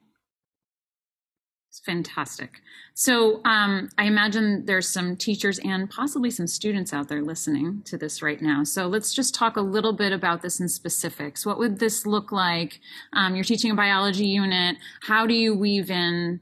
Fantastic. 1.79 2.61
So 2.93 3.41
um, 3.45 3.89
I 3.97 4.03
imagine 4.03 4.65
there's 4.65 4.87
some 4.87 5.15
teachers 5.15 5.57
and 5.59 5.89
possibly 5.89 6.29
some 6.29 6.45
students 6.45 6.93
out 6.93 7.07
there 7.07 7.21
listening 7.21 7.81
to 7.85 7.97
this 7.97 8.21
right 8.21 8.41
now. 8.41 8.63
So 8.63 8.87
let's 8.87 9.13
just 9.13 9.33
talk 9.33 9.55
a 9.55 9.61
little 9.61 9.93
bit 9.93 10.11
about 10.11 10.41
this 10.41 10.59
in 10.59 10.67
specifics. 10.67 11.45
What 11.45 11.57
would 11.59 11.79
this 11.79 12.05
look 12.05 12.31
like? 12.31 12.79
Um, 13.13 13.35
you're 13.35 13.45
teaching 13.45 13.71
a 13.71 13.75
biology 13.75 14.27
unit. 14.27 14.77
How 15.01 15.25
do 15.25 15.33
you 15.33 15.55
weave 15.55 15.89
in 15.89 16.41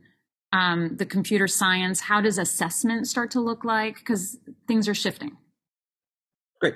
um, 0.52 0.96
the 0.98 1.06
computer 1.06 1.48
science? 1.48 2.02
How 2.02 2.22
does 2.22 2.40
assessment 2.40 3.08
start 3.08 3.30
to 3.32 3.40
look 3.40 3.64
like? 3.64 3.98
Because 3.98 4.38
things 4.68 4.90
are 4.90 4.96
shifting. 4.96 5.38
Great. 6.60 6.76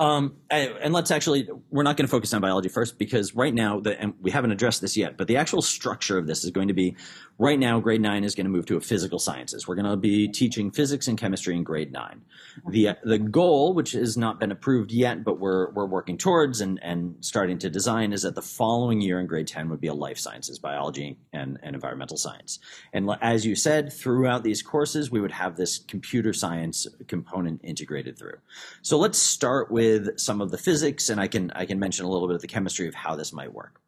Um, 0.00 0.36
and 0.50 0.94
let's 0.94 1.10
actually, 1.10 1.46
we're 1.70 1.82
not 1.82 1.98
going 1.98 2.06
to 2.06 2.10
focus 2.10 2.32
on 2.32 2.40
biology 2.40 2.70
first 2.70 2.98
because 2.98 3.34
right 3.34 3.52
now, 3.52 3.80
the, 3.80 4.00
and 4.00 4.14
we 4.22 4.30
haven't 4.30 4.50
addressed 4.50 4.80
this 4.80 4.96
yet, 4.96 5.18
but 5.18 5.28
the 5.28 5.36
actual 5.36 5.60
structure 5.60 6.16
of 6.16 6.26
this 6.26 6.42
is 6.42 6.50
going 6.50 6.68
to 6.68 6.74
be 6.74 6.96
right 7.38 7.58
now, 7.58 7.78
grade 7.80 8.00
nine 8.00 8.24
is 8.24 8.34
going 8.34 8.46
to 8.46 8.50
move 8.50 8.64
to 8.66 8.78
a 8.78 8.80
physical 8.80 9.18
sciences. 9.18 9.68
We're 9.68 9.74
going 9.74 9.90
to 9.90 9.98
be 9.98 10.26
teaching 10.26 10.70
physics 10.70 11.06
and 11.06 11.18
chemistry 11.18 11.54
in 11.54 11.64
grade 11.64 11.92
nine. 11.92 12.22
The, 12.66 12.96
the 13.04 13.18
goal, 13.18 13.74
which 13.74 13.92
has 13.92 14.16
not 14.16 14.40
been 14.40 14.50
approved 14.50 14.90
yet, 14.90 15.22
but 15.22 15.38
we're, 15.38 15.70
we're 15.72 15.86
working 15.86 16.16
towards 16.16 16.62
and, 16.62 16.80
and 16.82 17.16
starting 17.20 17.58
to 17.58 17.68
design 17.68 18.14
is 18.14 18.22
that 18.22 18.34
the 18.34 18.42
following 18.42 19.02
year 19.02 19.20
in 19.20 19.26
grade 19.26 19.48
10 19.48 19.68
would 19.68 19.82
be 19.82 19.88
a 19.88 19.94
life 19.94 20.18
sciences, 20.18 20.58
biology 20.58 21.18
and, 21.34 21.58
and 21.62 21.74
environmental 21.74 22.16
science. 22.16 22.58
And 22.94 23.10
as 23.20 23.44
you 23.44 23.54
said, 23.54 23.92
throughout 23.92 24.44
these 24.44 24.62
courses, 24.62 25.10
we 25.10 25.20
would 25.20 25.32
have 25.32 25.56
this 25.56 25.78
computer 25.78 26.32
science 26.32 26.86
component 27.06 27.60
integrated 27.62 28.18
through. 28.18 28.38
So 28.80 28.98
let's 28.98 29.18
start 29.18 29.70
with 29.70 29.89
some 30.16 30.40
of 30.40 30.50
the 30.50 30.58
physics 30.58 31.08
and 31.08 31.20
I 31.20 31.28
can, 31.28 31.50
I 31.52 31.66
can 31.66 31.78
mention 31.78 32.04
a 32.04 32.10
little 32.10 32.28
bit 32.28 32.36
of 32.36 32.42
the 32.42 32.48
chemistry 32.48 32.88
of 32.88 32.94
how 32.94 33.16
this 33.16 33.32
might 33.32 33.52
work. 33.52 33.80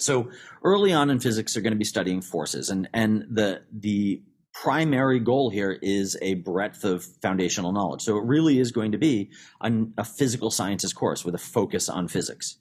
So 0.00 0.30
early 0.62 0.92
on 0.92 1.10
in 1.10 1.20
physics, 1.20 1.54
they're 1.54 1.62
going 1.62 1.72
to 1.72 1.78
be 1.78 1.84
studying 1.84 2.20
forces, 2.20 2.70
and 2.70 2.88
and 2.92 3.24
the 3.30 3.62
the 3.72 4.22
primary 4.52 5.20
goal 5.20 5.50
here 5.50 5.78
is 5.82 6.16
a 6.22 6.34
breadth 6.34 6.84
of 6.84 7.04
foundational 7.22 7.72
knowledge. 7.72 8.02
So 8.02 8.16
it 8.16 8.24
really 8.24 8.58
is 8.58 8.72
going 8.72 8.92
to 8.92 8.98
be 8.98 9.30
a 9.60 10.04
physical 10.04 10.50
sciences 10.50 10.94
course 10.94 11.24
with 11.24 11.34
a 11.34 11.38
focus 11.38 11.88
on 11.90 12.08
physics. 12.08 12.56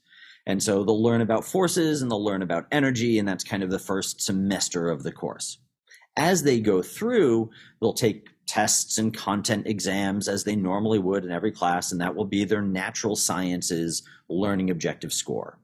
And 0.45 0.61
so 0.61 0.83
they'll 0.83 1.01
learn 1.01 1.21
about 1.21 1.45
forces 1.45 2.01
and 2.01 2.11
they'll 2.11 2.23
learn 2.23 2.41
about 2.41 2.67
energy, 2.71 3.17
and 3.17 3.27
that's 3.27 3.43
kind 3.43 3.63
of 3.63 3.69
the 3.69 3.79
first 3.79 4.21
semester 4.21 4.89
of 4.89 5.03
the 5.03 5.11
course. 5.11 5.57
As 6.17 6.43
they 6.43 6.59
go 6.59 6.81
through, 6.81 7.49
they'll 7.81 7.93
take 7.93 8.29
tests 8.45 8.97
and 8.97 9.13
content 9.13 9.67
exams 9.67 10.27
as 10.27 10.43
they 10.43 10.55
normally 10.55 10.99
would 10.99 11.25
in 11.25 11.31
every 11.31 11.51
class, 11.51 11.91
and 11.91 12.01
that 12.01 12.15
will 12.15 12.25
be 12.25 12.45
their 12.45 12.61
natural 12.61 13.15
sciences 13.15 14.03
learning 14.29 14.69
objective 14.69 15.13
score. 15.13 15.59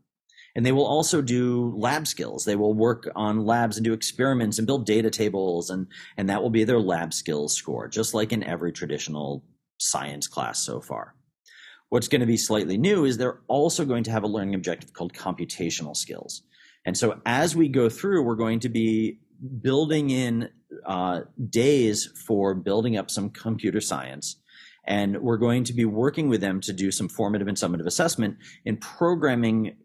And 0.55 0.65
they 0.65 0.71
will 0.71 0.85
also 0.85 1.21
do 1.21 1.73
lab 1.77 2.07
skills. 2.07 2.43
They 2.43 2.57
will 2.57 2.73
work 2.73 3.09
on 3.15 3.45
labs 3.45 3.77
and 3.77 3.85
do 3.85 3.93
experiments 3.93 4.57
and 4.57 4.67
build 4.67 4.85
data 4.85 5.09
tables, 5.09 5.69
and, 5.69 5.87
and 6.17 6.29
that 6.29 6.41
will 6.41 6.49
be 6.49 6.63
their 6.63 6.79
lab 6.79 7.13
skills 7.13 7.55
score, 7.55 7.87
just 7.87 8.13
like 8.13 8.33
in 8.33 8.43
every 8.43 8.71
traditional 8.71 9.43
science 9.77 10.27
class 10.27 10.59
so 10.59 10.81
far. 10.81 11.15
What's 11.89 12.07
going 12.07 12.21
to 12.21 12.27
be 12.27 12.37
slightly 12.37 12.77
new 12.77 13.05
is 13.05 13.17
they're 13.17 13.41
also 13.47 13.85
going 13.85 14.03
to 14.05 14.11
have 14.11 14.23
a 14.23 14.27
learning 14.27 14.55
objective 14.55 14.93
called 14.93 15.13
computational 15.13 15.95
skills. 15.95 16.43
And 16.85 16.97
so 16.97 17.21
as 17.25 17.55
we 17.55 17.67
go 17.67 17.89
through, 17.89 18.23
we're 18.23 18.35
going 18.35 18.59
to 18.61 18.69
be 18.69 19.19
building 19.61 20.09
in 20.09 20.49
uh, 20.85 21.21
days 21.49 22.09
for 22.27 22.53
building 22.53 22.97
up 22.97 23.09
some 23.09 23.29
computer 23.29 23.81
science. 23.81 24.37
And 24.85 25.21
we're 25.21 25.37
going 25.37 25.63
to 25.65 25.73
be 25.73 25.85
working 25.85 26.27
with 26.27 26.41
them 26.41 26.59
to 26.61 26.73
do 26.73 26.91
some 26.91 27.07
formative 27.07 27.47
and 27.47 27.57
summative 27.57 27.85
assessment 27.85 28.37
in 28.65 28.77
programming 28.77 29.75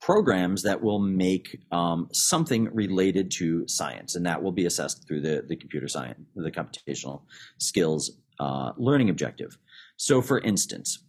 programs 0.00 0.62
that 0.62 0.82
will 0.82 0.98
make 0.98 1.60
um, 1.70 2.08
something 2.12 2.64
related 2.72 3.30
to 3.30 3.68
science. 3.68 4.16
And 4.16 4.26
that 4.26 4.42
will 4.42 4.52
be 4.52 4.66
assessed 4.66 5.06
through 5.06 5.20
the, 5.20 5.44
the 5.46 5.56
computer 5.56 5.88
science, 5.88 6.20
the 6.34 6.50
computational 6.50 7.22
skills 7.58 8.10
uh, 8.40 8.72
learning 8.76 9.10
objective. 9.10 9.58
So, 9.96 10.22
for 10.22 10.40
instance, 10.40 11.04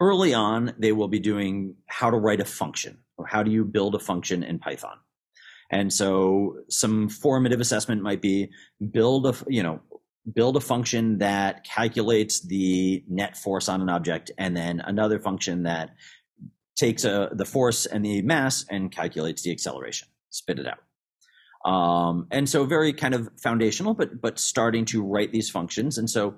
early 0.00 0.34
on, 0.34 0.74
they 0.78 0.92
will 0.92 1.08
be 1.08 1.20
doing 1.20 1.76
how 1.86 2.10
to 2.10 2.16
write 2.16 2.40
a 2.40 2.44
function 2.44 2.98
or 3.16 3.26
how 3.26 3.42
do 3.44 3.52
you 3.52 3.64
build 3.64 3.94
a 3.94 4.00
function 4.00 4.42
in 4.42 4.58
Python. 4.58 4.98
And 5.70 5.92
so 5.92 6.58
some 6.68 7.08
formative 7.08 7.60
assessment 7.60 8.02
might 8.02 8.22
be 8.22 8.50
build 8.90 9.26
a, 9.26 9.34
you 9.48 9.62
know, 9.62 9.80
build 10.32 10.56
a 10.56 10.60
function 10.60 11.18
that 11.18 11.64
calculates 11.64 12.40
the 12.40 13.04
net 13.08 13.36
force 13.36 13.68
on 13.68 13.82
an 13.82 13.88
object 13.88 14.30
and 14.38 14.56
then 14.56 14.80
another 14.80 15.18
function 15.18 15.64
that 15.64 15.90
takes 16.76 17.04
a, 17.04 17.30
the 17.32 17.44
force 17.44 17.86
and 17.86 18.04
the 18.04 18.22
mass 18.22 18.64
and 18.70 18.90
calculates 18.90 19.42
the 19.42 19.50
acceleration, 19.50 20.08
spit 20.30 20.58
it 20.58 20.66
out. 20.66 21.70
Um, 21.70 22.26
and 22.30 22.48
so 22.48 22.64
very 22.64 22.92
kind 22.92 23.14
of 23.14 23.30
foundational, 23.40 23.94
but 23.94 24.20
but 24.20 24.38
starting 24.38 24.84
to 24.86 25.02
write 25.02 25.32
these 25.32 25.48
functions. 25.50 25.96
And 25.96 26.10
so 26.10 26.36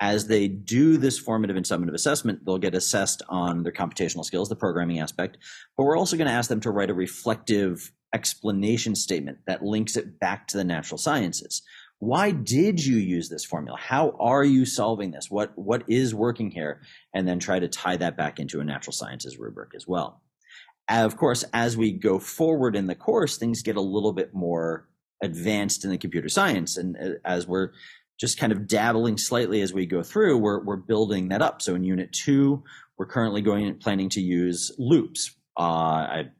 as 0.00 0.26
they 0.26 0.48
do 0.48 0.98
this 0.98 1.18
formative 1.18 1.56
and 1.56 1.64
summative 1.64 1.94
assessment, 1.94 2.44
they'll 2.44 2.58
get 2.58 2.74
assessed 2.74 3.22
on 3.28 3.62
their 3.62 3.72
computational 3.72 4.24
skills, 4.24 4.48
the 4.50 4.56
programming 4.56 5.00
aspect. 5.00 5.38
But 5.76 5.84
we're 5.84 5.96
also 5.96 6.16
going 6.16 6.28
to 6.28 6.34
ask 6.34 6.50
them 6.50 6.60
to 6.60 6.70
write 6.70 6.90
a 6.90 6.94
reflective 6.94 7.92
explanation 8.16 8.94
statement 8.94 9.38
that 9.46 9.62
links 9.62 9.96
it 9.96 10.18
back 10.18 10.48
to 10.48 10.56
the 10.56 10.64
natural 10.64 10.98
sciences. 10.98 11.62
Why 11.98 12.30
did 12.30 12.76
you 12.84 12.96
use 12.96 13.28
this 13.28 13.44
formula? 13.44 13.78
How 13.78 14.04
are 14.20 14.44
you 14.44 14.64
solving 14.66 15.10
this? 15.12 15.30
What 15.30 15.50
what 15.70 15.82
is 15.88 16.14
working 16.14 16.50
here? 16.50 16.74
And 17.14 17.26
then 17.26 17.38
try 17.38 17.58
to 17.60 17.68
tie 17.68 17.98
that 17.98 18.16
back 18.16 18.38
into 18.38 18.60
a 18.60 18.64
natural 18.64 18.92
sciences 18.92 19.38
rubric 19.38 19.70
as 19.74 19.86
well. 19.86 20.22
Of 20.88 21.16
course, 21.16 21.44
as 21.52 21.76
we 21.76 21.92
go 21.92 22.18
forward 22.18 22.76
in 22.76 22.86
the 22.86 22.94
course, 22.94 23.38
things 23.38 23.62
get 23.62 23.76
a 23.76 23.92
little 23.96 24.12
bit 24.12 24.30
more 24.32 24.88
advanced 25.22 25.84
in 25.84 25.90
the 25.90 25.98
computer 25.98 26.28
science, 26.28 26.80
and 26.80 26.96
uh, 26.96 27.18
as 27.24 27.46
we're 27.46 27.70
just 28.20 28.38
kind 28.38 28.52
of 28.52 28.66
dabbling 28.66 29.18
slightly 29.18 29.60
as 29.62 29.72
we 29.72 29.86
go 29.86 30.02
through, 30.02 30.38
we're, 30.38 30.62
we're 30.64 30.76
building 30.76 31.28
that 31.28 31.42
up. 31.42 31.60
So 31.60 31.74
in 31.74 31.84
unit 31.84 32.12
two, 32.12 32.62
we're 32.96 33.06
currently 33.06 33.42
going 33.42 33.78
planning 33.78 34.08
to 34.10 34.20
use 34.20 34.72
loops. 34.78 35.36
Uh, 35.58 36.06
I'm 36.16 36.30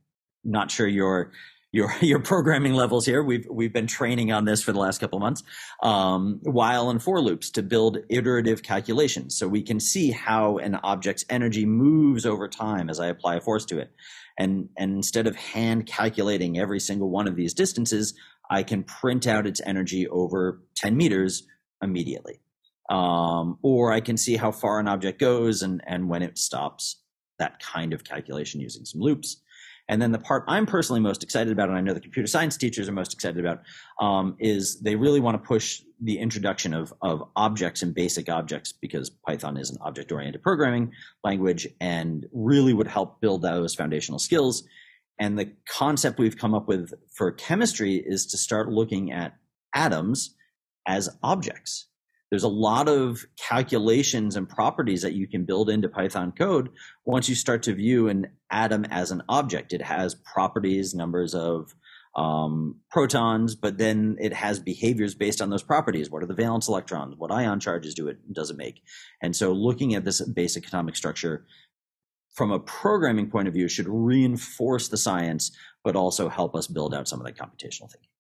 not 0.45 0.71
sure 0.71 0.87
your 0.87 1.33
your 1.77 1.95
your 2.01 2.19
programming 2.19 2.73
levels 2.73 3.07
here. 3.07 3.23
We've 3.23 3.47
we've 3.49 3.73
been 3.73 3.87
training 3.87 4.33
on 4.33 4.45
this 4.45 4.63
for 4.63 4.73
the 4.73 4.81
last 4.81 4.99
couple 4.99 5.19
of 5.19 5.21
months. 5.21 5.43
Um, 5.83 6.41
while 6.43 6.91
and 6.91 7.01
for 7.01 7.21
loops 7.21 7.51
to 7.53 7.63
build 7.63 7.99
iterative 8.09 8.63
calculations, 8.63 9.37
so 9.39 9.47
we 9.47 9.63
can 9.63 9.79
see 9.79 10.11
how 10.11 10.59
an 10.59 10.77
object's 10.83 11.25
energy 11.29 11.67
moves 11.67 12.27
over 12.27 12.49
time 12.49 12.91
as 12.91 12.99
I 12.99 13.07
apply 13.07 13.37
a 13.37 13.41
force 13.41 13.65
to 13.67 13.79
it. 13.79 13.93
And 14.39 14.71
and 14.77 14.97
instead 14.97 15.27
of 15.27 15.37
hand 15.37 15.87
calculating 15.87 16.59
every 16.59 16.81
single 16.81 17.11
one 17.11 17.29
of 17.29 17.37
these 17.37 17.55
distances, 17.55 18.15
I 18.51 18.63
can 18.63 18.83
print 18.83 19.27
out 19.27 19.47
its 19.47 19.61
energy 19.65 20.09
over 20.09 20.63
10 20.77 20.97
meters 20.97 21.47
immediately. 21.83 22.41
Um, 22.89 23.59
or 23.63 23.93
I 23.93 24.01
can 24.01 24.17
see 24.17 24.37
how 24.37 24.53
far 24.53 24.79
an 24.79 24.87
object 24.87 25.19
goes 25.19 25.63
and, 25.63 25.83
and 25.87 26.09
when 26.09 26.23
it 26.23 26.39
stops, 26.39 27.03
that 27.39 27.59
kind 27.59 27.93
of 27.93 28.05
calculation 28.05 28.61
using 28.61 28.85
some 28.85 29.01
loops. 29.01 29.43
And 29.89 30.03
then 30.03 30.13
the 30.13 30.19
part 30.19 30.45
I'm 30.49 30.67
personally 30.67 31.01
most 31.01 31.23
excited 31.23 31.53
about, 31.53 31.69
and 31.69 31.79
I 31.79 31.81
know 31.81 31.95
the 31.95 32.01
computer 32.01 32.27
science 32.27 32.57
teachers 32.57 32.89
are 32.89 32.93
most 32.93 33.15
excited 33.15 33.39
about, 33.39 33.63
um, 34.01 34.37
is 34.41 34.81
they 34.81 34.97
really 34.97 35.21
want 35.21 35.41
to 35.41 35.47
push 35.47 35.83
the 36.01 36.19
introduction 36.19 36.75
of, 36.75 36.93
of 37.03 37.23
objects 37.37 37.83
and 37.83 37.95
basic 37.95 38.29
objects 38.29 38.73
because 38.73 39.11
Python 39.11 39.57
is 39.57 39.71
an 39.71 39.79
object 39.81 40.11
oriented 40.11 40.43
programming 40.43 40.93
language 41.23 41.69
and 41.81 42.27
really 42.33 42.75
would 42.75 42.89
help 42.89 43.21
build 43.21 43.43
those 43.43 43.75
foundational 43.75 44.19
skills. 44.19 44.65
And 45.19 45.39
the 45.39 45.53
concept 45.69 46.19
we've 46.19 46.37
come 46.37 46.55
up 46.55 46.69
with 46.69 46.93
for 47.15 47.31
chemistry 47.33 47.97
is 47.97 48.27
to 48.27 48.39
start 48.39 48.69
looking 48.69 49.13
at 49.13 49.37
atoms 49.75 50.35
as 50.87 51.09
objects. 51.23 51.87
There's 52.31 52.43
a 52.43 52.49
lot 52.49 52.89
of 52.89 53.25
calculations 53.37 54.37
and 54.37 54.49
properties 54.49 55.03
that 55.03 55.13
you 55.15 55.29
can 55.29 55.45
build 55.45 55.71
into 55.71 55.89
Python 55.89 56.33
code 56.33 56.71
once 57.05 57.29
you 57.29 57.35
start 57.37 57.63
to 57.65 57.75
view 57.75 58.09
an 58.09 58.29
atom 58.51 58.85
as 58.87 59.13
an 59.13 59.23
object. 59.29 59.73
It 59.73 59.83
has 59.83 60.15
properties, 60.15 60.95
numbers 60.95 61.35
of 61.35 61.75
um, 62.17 62.81
protons, 62.91 63.55
but 63.55 63.79
then 63.79 64.17
it 64.19 64.33
has 64.33 64.59
behaviors 64.59 65.15
based 65.15 65.41
on 65.41 65.51
those 65.51 65.63
properties. 65.63 66.11
What 66.11 66.23
are 66.23 66.27
the 66.27 66.35
valence 66.35 66.67
electrons? 66.67 67.15
What 67.17 67.31
ion 67.31 67.61
charges 67.61 67.95
do 67.95 68.09
it 68.09 68.19
does 68.33 68.51
it 68.51 68.57
make? 68.57 68.83
And 69.23 69.37
so, 69.37 69.53
looking 69.53 69.95
at 69.95 70.05
this 70.05 70.21
basic 70.23 70.67
atomic 70.67 70.97
structure 70.97 71.47
from 72.35 72.51
a 72.51 72.59
programming 72.59 73.31
point 73.31 73.49
of 73.49 73.55
view 73.55 73.69
should 73.69 73.89
reinforce 73.89 74.89
the 74.89 74.97
science, 74.97 75.57
but 75.85 75.95
also 75.95 76.29
help 76.29 76.55
us 76.57 76.67
build 76.67 76.95
out 76.95 77.07
some 77.07 77.21
of 77.21 77.27
that 77.27 77.37
computational 77.37 77.91
thinking. 77.91 78.11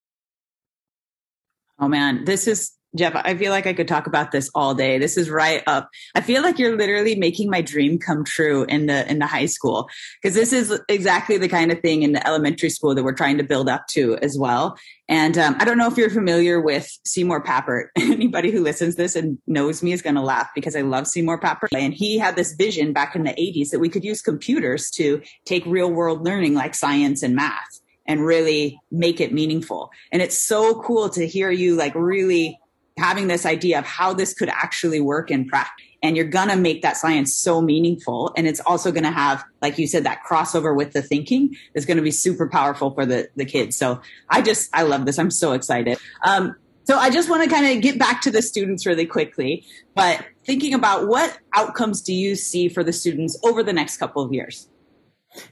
Oh 1.79 1.89
man, 1.89 2.25
this 2.25 2.47
is 2.47 2.73
Jeff. 2.97 3.15
I 3.15 3.37
feel 3.37 3.51
like 3.51 3.67
I 3.67 3.73
could 3.73 3.89
talk 3.89 4.07
about 4.07 4.33
this 4.33 4.51
all 4.55 4.75
day. 4.75 4.99
This 4.99 5.17
is 5.17 5.31
right 5.31 5.63
up. 5.67 5.89
I 6.15 6.21
feel 6.21 6.43
like 6.43 6.59
you're 6.59 6.77
literally 6.77 7.15
making 7.15 7.51
my 7.51 7.61
dream 7.61 7.99
come 7.99 8.25
true 8.25 8.65
in 8.65 8.87
the 8.87 9.09
in 9.11 9.19
the 9.19 9.27
high 9.27 9.47
school 9.47 9.89
because 10.21 10.35
this 10.35 10.53
is 10.53 10.79
exactly 10.89 11.39
the 11.39 11.49
kind 11.49 11.71
of 11.71 11.81
thing 11.81 12.03
in 12.03 12.13
the 12.13 12.27
elementary 12.27 12.71
school 12.71 12.95
that 12.95 13.03
we're 13.03 13.15
trying 13.15 13.39
to 13.39 13.45
build 13.45 13.69
up 13.69 13.87
to 13.89 14.17
as 14.19 14.39
well. 14.39 14.77
And 15.09 15.39
um, 15.39 15.57
I 15.61 15.65
don't 15.65 15.79
know 15.79 15.89
if 15.89 15.97
you're 15.97 16.11
familiar 16.11 16.61
with 16.61 16.91
Seymour 17.05 17.43
Papert. 17.45 17.89
Anybody 17.97 18.51
who 18.51 18.63
listens 18.63 18.97
this 18.97 19.15
and 19.15 19.39
knows 19.47 19.83
me 19.83 19.93
is 19.93 20.03
going 20.03 20.17
to 20.17 20.23
laugh 20.23 20.49
because 20.55 20.75
I 20.75 20.81
love 20.81 21.07
Seymour 21.07 21.41
Papert. 21.41 21.69
And 21.73 21.95
he 21.95 22.19
had 22.19 22.35
this 22.35 22.55
vision 22.55 22.93
back 22.93 23.15
in 23.15 23.23
the 23.23 23.31
80s 23.31 23.71
that 23.71 23.79
we 23.79 23.89
could 23.89 24.05
use 24.05 24.21
computers 24.21 24.91
to 24.93 25.23
take 25.45 25.65
real 25.67 25.91
world 25.91 26.25
learning 26.25 26.55
like 26.55 26.75
science 26.75 27.23
and 27.23 27.37
math 27.37 27.81
and 28.07 28.25
really 28.25 28.81
make 28.91 29.21
it 29.21 29.33
meaningful. 29.33 29.91
And 30.13 30.23
it's 30.23 30.39
so 30.39 30.81
cool 30.83 31.09
to 31.11 31.27
hear 31.27 31.51
you 31.51 31.77
like 31.77 31.95
really 31.95 32.59
having 32.99 33.29
this 33.29 33.45
idea 33.45 33.79
of 33.79 33.85
how 33.85 34.13
this 34.13 34.33
could 34.35 34.49
actually 34.49 35.01
work 35.01 35.31
in 35.31 35.47
practice. 35.47 35.85
And 36.03 36.17
you're 36.17 36.27
going 36.27 36.49
to 36.49 36.57
make 36.57 36.83
that 36.83 36.97
science 36.97 37.35
so 37.35 37.61
meaningful. 37.61 38.33
And 38.37 38.47
it's 38.47 38.61
also 38.61 38.93
going 38.93 39.05
to 39.05 39.11
have, 39.11 39.45
like 39.61 39.79
you 39.79 39.87
said, 39.87 40.05
that 40.05 40.21
crossover 40.29 40.77
with 40.77 40.93
the 40.93 41.03
thinking 41.03 41.57
is 41.75 41.85
going 41.85 41.97
to 41.97 42.03
be 42.03 42.11
super 42.11 42.49
powerful 42.49 42.95
for 42.95 43.05
the, 43.05 43.29
the 43.35 43.45
kids. 43.45 43.77
So 43.77 44.01
I 44.29 44.43
just, 44.43 44.71
I 44.73 44.83
love 44.83 45.05
this. 45.05 45.19
I'm 45.19 45.31
so 45.31 45.53
excited. 45.53 45.99
Um, 46.25 46.55
so 46.85 46.97
I 46.97 47.11
just 47.11 47.29
want 47.29 47.43
to 47.43 47.51
kind 47.51 47.77
of 47.77 47.83
get 47.83 47.99
back 47.99 48.23
to 48.23 48.31
the 48.31 48.41
students 48.41 48.87
really 48.87 49.07
quickly, 49.07 49.65
but 49.97 50.25
thinking 50.45 50.73
about 50.73 51.09
what 51.09 51.37
outcomes 51.55 52.01
do 52.01 52.15
you 52.15 52.37
see 52.37 52.69
for 52.69 52.85
the 52.85 52.93
students 52.93 53.37
over 53.43 53.65
the 53.65 53.73
next 53.73 53.97
couple 53.97 54.23
of 54.23 54.33
years? 54.33 54.69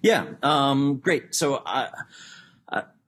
Yeah, 0.01 0.27
um, 0.43 0.99
great. 0.99 1.35
So, 1.35 1.57
uh, 1.57 1.89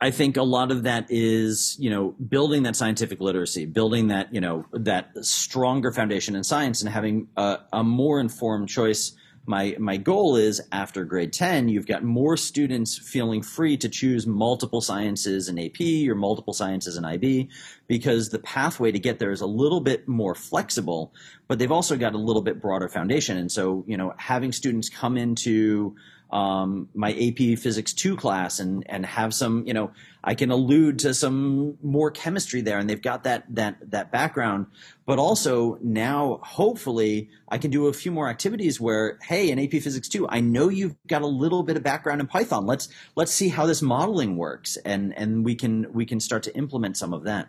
I 0.00 0.10
think 0.10 0.36
a 0.36 0.42
lot 0.42 0.70
of 0.70 0.82
that 0.82 1.06
is, 1.08 1.76
you 1.78 1.88
know, 1.88 2.14
building 2.28 2.64
that 2.64 2.76
scientific 2.76 3.20
literacy, 3.20 3.64
building 3.64 4.08
that, 4.08 4.34
you 4.34 4.42
know, 4.42 4.66
that 4.72 5.10
stronger 5.22 5.90
foundation 5.90 6.36
in 6.36 6.44
science 6.44 6.82
and 6.82 6.90
having 6.90 7.28
a, 7.36 7.58
a, 7.72 7.82
more 7.82 8.20
informed 8.20 8.68
choice. 8.68 9.12
My, 9.46 9.74
my 9.78 9.96
goal 9.96 10.36
is 10.36 10.60
after 10.70 11.04
grade 11.04 11.32
10, 11.32 11.68
you've 11.68 11.86
got 11.86 12.02
more 12.02 12.36
students 12.36 12.98
feeling 12.98 13.42
free 13.42 13.76
to 13.78 13.88
choose 13.88 14.26
multiple 14.26 14.80
sciences 14.82 15.48
in 15.48 15.58
AP 15.58 16.08
or 16.10 16.14
multiple 16.14 16.52
sciences 16.52 16.98
in 16.98 17.04
IB 17.04 17.48
because 17.86 18.28
the 18.28 18.40
pathway 18.40 18.90
to 18.90 18.98
get 18.98 19.18
there 19.18 19.30
is 19.30 19.40
a 19.40 19.46
little 19.46 19.80
bit 19.80 20.06
more 20.08 20.34
flexible, 20.34 21.14
but 21.48 21.58
they've 21.58 21.72
also 21.72 21.96
got 21.96 22.12
a 22.12 22.18
little 22.18 22.42
bit 22.42 22.60
broader 22.60 22.88
foundation. 22.88 23.38
And 23.38 23.50
so, 23.50 23.84
you 23.86 23.96
know, 23.96 24.12
having 24.18 24.52
students 24.52 24.90
come 24.90 25.16
into 25.16 25.94
um, 26.30 26.88
my 26.94 27.12
AP 27.12 27.58
Physics 27.58 27.92
two 27.92 28.16
class 28.16 28.58
and 28.58 28.84
and 28.88 29.06
have 29.06 29.32
some 29.32 29.66
you 29.66 29.74
know 29.74 29.92
I 30.26 30.34
can 30.34 30.50
allude 30.50 30.98
to 31.00 31.14
some 31.14 31.78
more 31.82 32.10
chemistry 32.10 32.60
there, 32.60 32.78
and 32.78 32.90
they've 32.90 33.00
got 33.00 33.22
that 33.24 33.44
that 33.54 33.90
that 33.92 34.10
background. 34.10 34.66
But 35.06 35.20
also 35.20 35.78
now, 35.80 36.40
hopefully, 36.42 37.30
I 37.48 37.58
can 37.58 37.70
do 37.70 37.86
a 37.86 37.92
few 37.92 38.10
more 38.10 38.28
activities 38.28 38.80
where, 38.80 39.18
hey, 39.22 39.50
in 39.50 39.60
AP 39.60 39.80
Physics 39.82 40.08
two, 40.08 40.28
I 40.28 40.40
know 40.40 40.68
you've 40.68 40.96
got 41.06 41.22
a 41.22 41.26
little 41.26 41.62
bit 41.62 41.76
of 41.76 41.84
background 41.84 42.20
in 42.20 42.26
Python. 42.26 42.66
Let's 42.66 42.88
let's 43.14 43.32
see 43.32 43.48
how 43.48 43.66
this 43.66 43.82
modeling 43.82 44.36
works, 44.36 44.76
and 44.78 45.16
and 45.16 45.44
we 45.44 45.54
can 45.54 45.92
we 45.92 46.04
can 46.04 46.18
start 46.18 46.42
to 46.42 46.56
implement 46.56 46.96
some 46.96 47.14
of 47.14 47.22
that. 47.22 47.48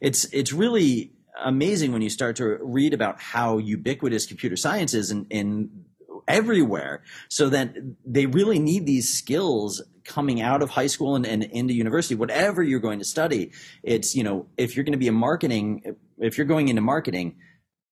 It's 0.00 0.24
it's 0.32 0.52
really 0.52 1.12
amazing 1.44 1.92
when 1.92 2.02
you 2.02 2.10
start 2.10 2.36
to 2.36 2.58
read 2.60 2.92
about 2.92 3.20
how 3.20 3.58
ubiquitous 3.58 4.26
computer 4.26 4.56
science 4.56 4.94
is 4.94 5.10
in, 5.10 5.26
in 5.30 5.84
everywhere 6.28 7.02
so 7.28 7.48
that 7.48 7.74
they 8.04 8.26
really 8.26 8.58
need 8.58 8.86
these 8.86 9.08
skills 9.12 9.82
coming 10.04 10.40
out 10.40 10.62
of 10.62 10.70
high 10.70 10.86
school 10.86 11.16
and, 11.16 11.26
and 11.26 11.44
into 11.44 11.74
university 11.74 12.14
whatever 12.14 12.62
you're 12.62 12.80
going 12.80 12.98
to 12.98 13.04
study 13.04 13.50
it's 13.82 14.14
you 14.14 14.22
know 14.22 14.46
if 14.56 14.76
you're 14.76 14.84
going 14.84 14.92
to 14.92 14.98
be 14.98 15.08
a 15.08 15.12
marketing 15.12 15.96
if 16.18 16.38
you're 16.38 16.46
going 16.46 16.68
into 16.68 16.82
marketing 16.82 17.36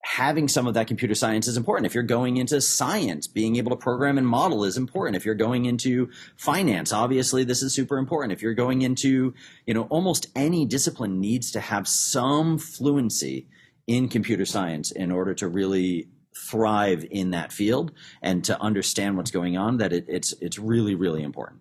having 0.05 0.49
some 0.49 0.67
of 0.67 0.75
that 0.75 0.87
computer 0.87 1.15
science 1.15 1.49
is 1.49 1.57
important. 1.57 1.87
If 1.87 1.95
you're 1.95 2.03
going 2.03 2.37
into 2.37 2.61
science, 2.61 3.27
being 3.27 3.57
able 3.57 3.71
to 3.71 3.77
program 3.77 4.19
and 4.19 4.27
model 4.27 4.65
is 4.65 4.77
important. 4.77 5.17
If 5.17 5.25
you're 5.25 5.35
going 5.35 5.65
into 5.65 6.11
finance, 6.37 6.93
obviously 6.93 7.43
this 7.43 7.63
is 7.63 7.75
super 7.75 7.97
important. 7.97 8.33
If 8.33 8.43
you're 8.43 8.55
going 8.55 8.83
into, 8.83 9.35
you 9.67 9.73
know, 9.73 9.85
almost 9.85 10.27
any 10.37 10.67
discipline 10.67 11.21
needs 11.21 11.51
to 11.53 11.61
have 11.61 11.89
some 11.89 12.59
fluency 12.59 13.49
in 13.87 14.09
computer 14.09 14.45
science 14.45 14.91
in 14.91 15.11
order 15.11 15.35
to 15.35 15.49
really 15.49 16.09
thrive 16.37 17.05
in 17.11 17.31
that 17.31 17.53
field 17.53 17.93
and 18.23 18.45
to 18.45 18.61
understand 18.61 19.17
what's 19.17 19.31
going 19.31 19.57
on 19.57 19.79
that 19.79 19.93
it, 19.93 20.05
it's 20.09 20.33
it's 20.41 20.59
really 20.59 20.95
really 20.95 21.23
important. 21.23 21.61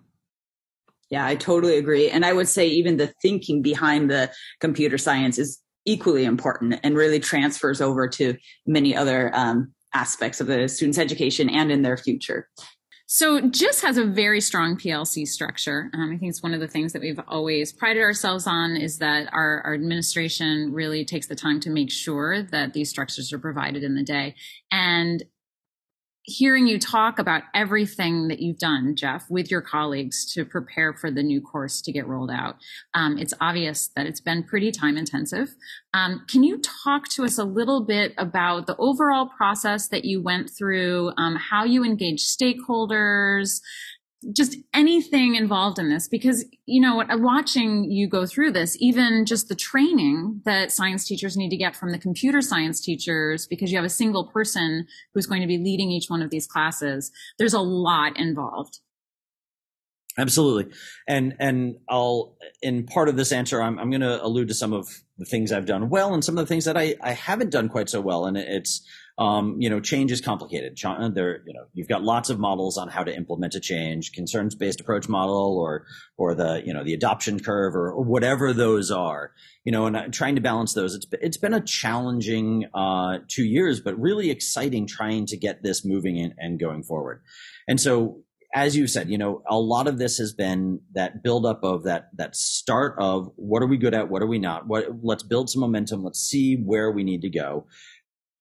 Yeah 1.09 1.25
i 1.25 1.35
totally 1.35 1.77
agree. 1.77 2.09
And 2.09 2.25
i 2.25 2.33
would 2.33 2.47
say 2.47 2.67
even 2.67 2.97
the 2.97 3.13
thinking 3.21 3.61
behind 3.61 4.09
the 4.09 4.31
computer 4.59 4.97
science 4.97 5.37
is 5.37 5.59
equally 5.85 6.23
important 6.23 6.79
and 6.83 6.95
really 6.95 7.19
transfers 7.19 7.81
over 7.81 8.07
to 8.07 8.35
many 8.65 8.95
other 8.95 9.31
um, 9.35 9.73
aspects 9.93 10.39
of 10.39 10.47
the 10.47 10.67
student's 10.67 10.97
education 10.97 11.49
and 11.49 11.71
in 11.71 11.81
their 11.81 11.97
future 11.97 12.47
so 13.05 13.41
JIS 13.41 13.81
has 13.81 13.97
a 13.97 14.05
very 14.05 14.39
strong 14.39 14.77
PLC 14.77 15.27
structure. 15.27 15.89
Um, 15.93 16.13
I 16.13 16.17
think 16.17 16.29
it's 16.29 16.41
one 16.41 16.53
of 16.53 16.59
the 16.59 16.67
things 16.67 16.93
that 16.93 17.01
we've 17.01 17.19
always 17.27 17.73
prided 17.73 18.01
ourselves 18.01 18.47
on 18.47 18.77
is 18.77 18.99
that 18.99 19.27
our, 19.33 19.61
our, 19.65 19.73
administration 19.73 20.71
really 20.73 21.03
takes 21.03 21.27
the 21.27 21.35
time 21.35 21.59
to 21.61 21.69
make 21.69 21.91
sure 21.91 22.41
that 22.43 22.73
these 22.73 22.89
structures 22.89 23.33
are 23.33 23.39
provided 23.39 23.83
in 23.83 23.95
the 23.95 24.03
day. 24.03 24.35
And 24.71 25.23
hearing 26.23 26.67
you 26.67 26.79
talk 26.79 27.19
about 27.19 27.43
everything 27.53 28.29
that 28.29 28.39
you've 28.39 28.57
done, 28.57 28.95
Jeff, 28.95 29.29
with 29.29 29.51
your 29.51 29.61
colleagues 29.61 30.25
to 30.33 30.45
prepare 30.45 30.93
for 30.93 31.11
the 31.11 31.21
new 31.21 31.41
course 31.41 31.81
to 31.81 31.91
get 31.91 32.07
rolled 32.07 32.31
out, 32.31 32.55
um, 32.93 33.17
it's 33.17 33.33
obvious 33.41 33.89
that 33.95 34.05
it's 34.05 34.21
been 34.21 34.43
pretty 34.43 34.71
time 34.71 34.97
intensive. 34.97 35.55
Um, 35.93 36.25
can 36.29 36.43
you 36.43 36.61
talk 36.83 37.09
to 37.09 37.25
us 37.25 37.37
a 37.37 37.43
little 37.43 37.85
bit 37.85 38.13
about 38.17 38.67
the 38.67 38.77
overall 38.77 39.29
process 39.35 39.89
that 39.89 40.05
you 40.05 40.21
went 40.21 40.49
through, 40.49 41.11
um, 41.17 41.35
how 41.35 41.65
you 41.65 41.83
engage 41.83 42.21
stakeholders, 42.21 43.59
just 44.31 44.57
anything 44.73 45.35
involved 45.35 45.79
in 45.79 45.89
this 45.89 46.07
because 46.07 46.45
you 46.65 46.81
know 46.81 47.03
watching 47.17 47.89
you 47.91 48.07
go 48.07 48.25
through 48.25 48.51
this 48.51 48.77
even 48.79 49.25
just 49.25 49.49
the 49.49 49.55
training 49.55 50.41
that 50.45 50.71
science 50.71 51.05
teachers 51.05 51.35
need 51.35 51.49
to 51.49 51.57
get 51.57 51.75
from 51.75 51.91
the 51.91 51.99
computer 51.99 52.41
science 52.41 52.79
teachers 52.79 53.47
because 53.47 53.71
you 53.71 53.77
have 53.77 53.85
a 53.85 53.89
single 53.89 54.27
person 54.27 54.85
who's 55.13 55.25
going 55.25 55.41
to 55.41 55.47
be 55.47 55.57
leading 55.57 55.91
each 55.91 56.09
one 56.09 56.21
of 56.21 56.29
these 56.29 56.47
classes 56.47 57.11
there's 57.37 57.53
a 57.53 57.59
lot 57.59 58.17
involved 58.17 58.79
absolutely 60.17 60.71
and 61.07 61.35
and 61.39 61.75
i'll 61.89 62.35
in 62.61 62.85
part 62.85 63.09
of 63.09 63.15
this 63.15 63.31
answer 63.31 63.61
i'm, 63.61 63.79
I'm 63.79 63.89
going 63.89 64.01
to 64.01 64.23
allude 64.23 64.47
to 64.49 64.53
some 64.53 64.73
of 64.73 64.87
the 65.17 65.25
things 65.25 65.51
i've 65.51 65.65
done 65.65 65.89
well 65.89 66.13
and 66.13 66.23
some 66.23 66.37
of 66.37 66.43
the 66.43 66.49
things 66.49 66.65
that 66.65 66.77
i 66.77 66.95
i 67.01 67.11
haven't 67.11 67.51
done 67.51 67.69
quite 67.69 67.89
so 67.89 68.01
well 68.01 68.25
and 68.25 68.37
it's 68.37 68.85
um, 69.19 69.57
you 69.59 69.69
know, 69.69 69.79
change 69.79 70.11
is 70.11 70.21
complicated. 70.21 70.79
There, 71.13 71.43
you 71.45 71.53
know, 71.53 71.65
you've 71.73 71.87
got 71.87 72.01
lots 72.01 72.31
of 72.31 72.39
models 72.39 72.79
on 72.79 72.87
how 72.87 73.03
to 73.03 73.15
implement 73.15 73.53
a 73.53 73.59
change, 73.59 74.11
concerns-based 74.11 74.81
approach 74.81 75.07
model, 75.07 75.59
or 75.59 75.85
or 76.17 76.33
the 76.33 76.63
you 76.65 76.73
know 76.73 76.83
the 76.83 76.95
adoption 76.95 77.39
curve, 77.39 77.75
or, 77.75 77.91
or 77.91 78.03
whatever 78.03 78.53
those 78.53 78.89
are. 78.89 79.31
You 79.65 79.71
know, 79.71 79.85
and 79.85 80.11
trying 80.11 80.35
to 80.35 80.41
balance 80.41 80.73
those. 80.73 80.95
It's 80.95 81.05
it's 81.21 81.37
been 81.37 81.53
a 81.53 81.61
challenging 81.61 82.65
uh, 82.73 83.19
two 83.27 83.45
years, 83.45 83.79
but 83.79 83.99
really 83.99 84.31
exciting 84.31 84.87
trying 84.87 85.27
to 85.27 85.37
get 85.37 85.61
this 85.61 85.85
moving 85.85 86.17
and, 86.19 86.33
and 86.39 86.59
going 86.59 86.81
forward. 86.81 87.21
And 87.67 87.79
so 87.79 88.22
as 88.53 88.77
you 88.77 88.85
said, 88.87 89.09
you 89.09 89.17
know, 89.17 89.41
a 89.49 89.57
lot 89.57 89.87
of 89.87 89.97
this 89.97 90.17
has 90.17 90.33
been 90.33 90.79
that 90.93 91.23
buildup 91.23 91.63
of 91.63 91.83
that 91.83 92.09
that 92.15 92.35
start 92.35 92.95
of 92.99 93.31
what 93.35 93.63
are 93.63 93.67
we 93.67 93.77
good 93.77 93.95
at, 93.95 94.09
what 94.09 94.21
are 94.21 94.27
we 94.27 94.37
not? 94.39 94.67
What 94.67 94.85
let's 95.01 95.23
build 95.23 95.49
some 95.49 95.61
momentum, 95.61 96.03
let's 96.03 96.19
see 96.19 96.55
where 96.55 96.91
we 96.91 97.03
need 97.03 97.21
to 97.21 97.29
go. 97.29 97.65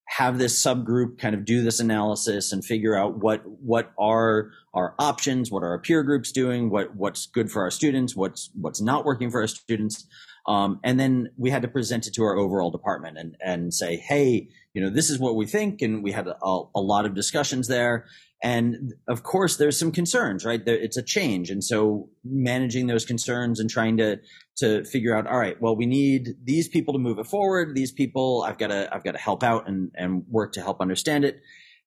Have 0.09 0.37
this 0.37 0.61
subgroup 0.63 1.17
kind 1.17 1.33
of 1.33 1.45
do 1.45 1.63
this 1.63 1.79
analysis 1.79 2.51
and 2.51 2.63
figure 2.63 2.95
out 2.95 3.17
what 3.23 3.41
what 3.45 3.91
are 3.97 4.51
our 4.75 4.93
options, 4.99 5.51
what 5.51 5.63
are 5.63 5.69
our 5.69 5.79
peer 5.79 6.03
groups 6.03 6.31
doing, 6.31 6.69
what 6.69 6.95
what's 6.95 7.25
good 7.25 7.51
for 7.51 7.63
our 7.63 7.71
students, 7.71 8.15
what's 8.15 8.51
what's 8.53 8.81
not 8.81 9.05
working 9.05 9.31
for 9.31 9.41
our 9.41 9.47
students, 9.47 10.05
um, 10.45 10.79
and 10.83 10.99
then 10.99 11.29
we 11.37 11.49
had 11.49 11.63
to 11.63 11.67
present 11.67 12.05
it 12.05 12.13
to 12.13 12.23
our 12.23 12.37
overall 12.37 12.69
department 12.69 13.17
and 13.17 13.35
and 13.43 13.73
say, 13.73 13.95
hey, 13.95 14.49
you 14.75 14.81
know, 14.81 14.91
this 14.91 15.09
is 15.09 15.17
what 15.17 15.35
we 15.35 15.47
think, 15.47 15.81
and 15.81 16.03
we 16.03 16.11
had 16.11 16.27
a, 16.27 16.35
a 16.43 16.81
lot 16.81 17.05
of 17.05 17.15
discussions 17.15 17.67
there, 17.67 18.05
and 18.43 18.93
of 19.07 19.23
course, 19.23 19.55
there's 19.55 19.79
some 19.79 19.93
concerns, 19.93 20.43
right? 20.43 20.63
There, 20.63 20.75
it's 20.75 20.97
a 20.97 21.01
change. 21.01 21.49
And 21.49 21.63
so 21.63 22.09
managing 22.25 22.87
those 22.87 23.05
concerns 23.05 23.61
and 23.61 23.69
trying 23.69 23.95
to, 23.97 24.19
to 24.57 24.83
figure 24.83 25.15
out, 25.15 25.27
all 25.27 25.39
right, 25.39 25.59
well, 25.61 25.77
we 25.77 25.85
need 25.85 26.35
these 26.43 26.67
people 26.67 26.93
to 26.93 26.99
move 26.99 27.19
it 27.19 27.25
forward. 27.25 27.73
These 27.73 27.93
people, 27.93 28.43
I've 28.45 28.57
got 28.57 28.67
to, 28.67 28.93
I've 28.93 29.03
got 29.05 29.13
to 29.13 29.17
help 29.17 29.43
out 29.43 29.69
and, 29.69 29.91
and 29.95 30.25
work 30.29 30.51
to 30.53 30.61
help 30.61 30.81
understand 30.81 31.23
it. 31.23 31.39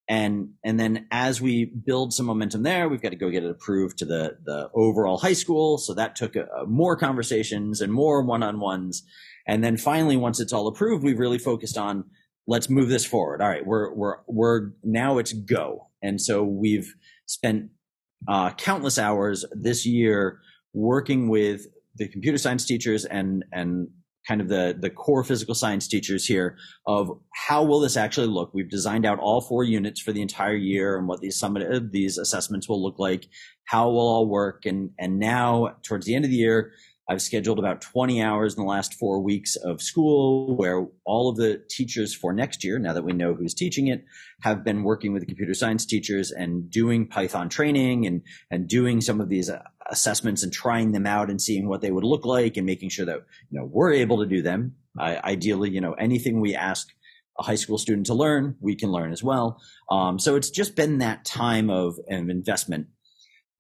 And, 0.08 0.50
and 0.64 0.80
then 0.80 1.08
as 1.10 1.42
we 1.42 1.66
build 1.66 2.14
some 2.14 2.24
momentum 2.24 2.62
there, 2.62 2.88
we've 2.88 3.02
got 3.02 3.10
to 3.10 3.16
go 3.16 3.28
get 3.28 3.44
it 3.44 3.50
approved 3.50 3.98
to 3.98 4.06
the, 4.06 4.38
the 4.42 4.70
overall 4.72 5.18
high 5.18 5.34
school. 5.34 5.76
So 5.76 5.92
that 5.92 6.16
took 6.16 6.36
a, 6.36 6.46
a 6.62 6.66
more 6.66 6.96
conversations 6.96 7.82
and 7.82 7.92
more 7.92 8.22
one-on-ones. 8.22 9.02
And 9.46 9.62
then 9.62 9.76
finally, 9.76 10.16
once 10.16 10.40
it's 10.40 10.54
all 10.54 10.68
approved, 10.68 11.04
we've 11.04 11.18
really 11.18 11.38
focused 11.38 11.76
on 11.76 12.04
let's 12.46 12.70
move 12.70 12.88
this 12.88 13.04
forward. 13.04 13.42
All 13.42 13.48
right, 13.48 13.66
we're 13.66 13.92
we're 13.94 14.16
we're 14.26 14.70
now 14.82 15.18
it's 15.18 15.32
go. 15.32 15.88
And 16.02 16.20
so 16.20 16.44
we've 16.44 16.94
spent 17.26 17.70
uh, 18.28 18.50
countless 18.54 18.98
hours 18.98 19.44
this 19.52 19.86
year 19.86 20.40
working 20.72 21.28
with 21.28 21.66
the 21.96 22.08
computer 22.08 22.38
science 22.38 22.64
teachers 22.64 23.04
and 23.04 23.44
and 23.52 23.88
kind 24.26 24.40
of 24.40 24.48
the 24.48 24.76
the 24.78 24.90
core 24.90 25.24
physical 25.24 25.54
science 25.54 25.86
teachers 25.86 26.26
here 26.26 26.56
of 26.86 27.10
how 27.46 27.62
will 27.62 27.80
this 27.80 27.96
actually 27.96 28.26
look. 28.26 28.52
We've 28.52 28.70
designed 28.70 29.06
out 29.06 29.18
all 29.18 29.40
four 29.40 29.64
units 29.64 30.00
for 30.00 30.12
the 30.12 30.22
entire 30.22 30.56
year 30.56 30.96
and 30.96 31.08
what 31.08 31.20
these 31.20 31.38
summit 31.38 31.92
these 31.92 32.18
assessments 32.18 32.68
will 32.68 32.82
look 32.82 32.98
like, 32.98 33.28
how 33.64 33.88
will 33.88 34.00
all 34.00 34.28
work, 34.28 34.66
and 34.66 34.90
and 34.98 35.18
now 35.18 35.76
towards 35.82 36.06
the 36.06 36.14
end 36.14 36.24
of 36.24 36.30
the 36.30 36.36
year, 36.36 36.72
I've 37.08 37.22
scheduled 37.22 37.58
about 37.58 37.80
20 37.80 38.20
hours 38.20 38.54
in 38.54 38.62
the 38.62 38.68
last 38.68 38.94
four 38.94 39.20
weeks 39.20 39.54
of 39.56 39.80
school 39.80 40.56
where 40.56 40.86
all 41.04 41.28
of 41.28 41.36
the 41.36 41.62
teachers 41.70 42.14
for 42.14 42.32
next 42.32 42.64
year, 42.64 42.78
now 42.78 42.92
that 42.92 43.04
we 43.04 43.12
know 43.12 43.34
who's 43.34 43.54
teaching 43.54 43.86
it, 43.86 44.04
have 44.42 44.64
been 44.64 44.82
working 44.82 45.12
with 45.12 45.20
the 45.20 45.26
computer 45.26 45.54
science 45.54 45.86
teachers 45.86 46.32
and 46.32 46.68
doing 46.68 47.06
Python 47.06 47.48
training 47.48 48.06
and, 48.06 48.22
and 48.50 48.66
doing 48.66 49.00
some 49.00 49.20
of 49.20 49.28
these 49.28 49.48
uh, 49.48 49.62
assessments 49.88 50.42
and 50.42 50.52
trying 50.52 50.90
them 50.92 51.06
out 51.06 51.30
and 51.30 51.40
seeing 51.40 51.68
what 51.68 51.80
they 51.80 51.92
would 51.92 52.04
look 52.04 52.26
like 52.26 52.56
and 52.56 52.66
making 52.66 52.88
sure 52.88 53.06
that, 53.06 53.22
you 53.50 53.60
know, 53.60 53.68
we're 53.70 53.92
able 53.92 54.18
to 54.18 54.26
do 54.26 54.42
them. 54.42 54.74
I, 54.98 55.18
ideally, 55.18 55.70
you 55.70 55.80
know, 55.80 55.92
anything 55.92 56.40
we 56.40 56.56
ask 56.56 56.88
a 57.38 57.42
high 57.44 57.54
school 57.54 57.78
student 57.78 58.06
to 58.06 58.14
learn, 58.14 58.56
we 58.60 58.74
can 58.74 58.90
learn 58.90 59.12
as 59.12 59.22
well. 59.22 59.60
Um, 59.90 60.18
so 60.18 60.34
it's 60.34 60.50
just 60.50 60.74
been 60.74 60.98
that 60.98 61.24
time 61.24 61.70
of, 61.70 61.98
of 62.10 62.28
investment. 62.28 62.88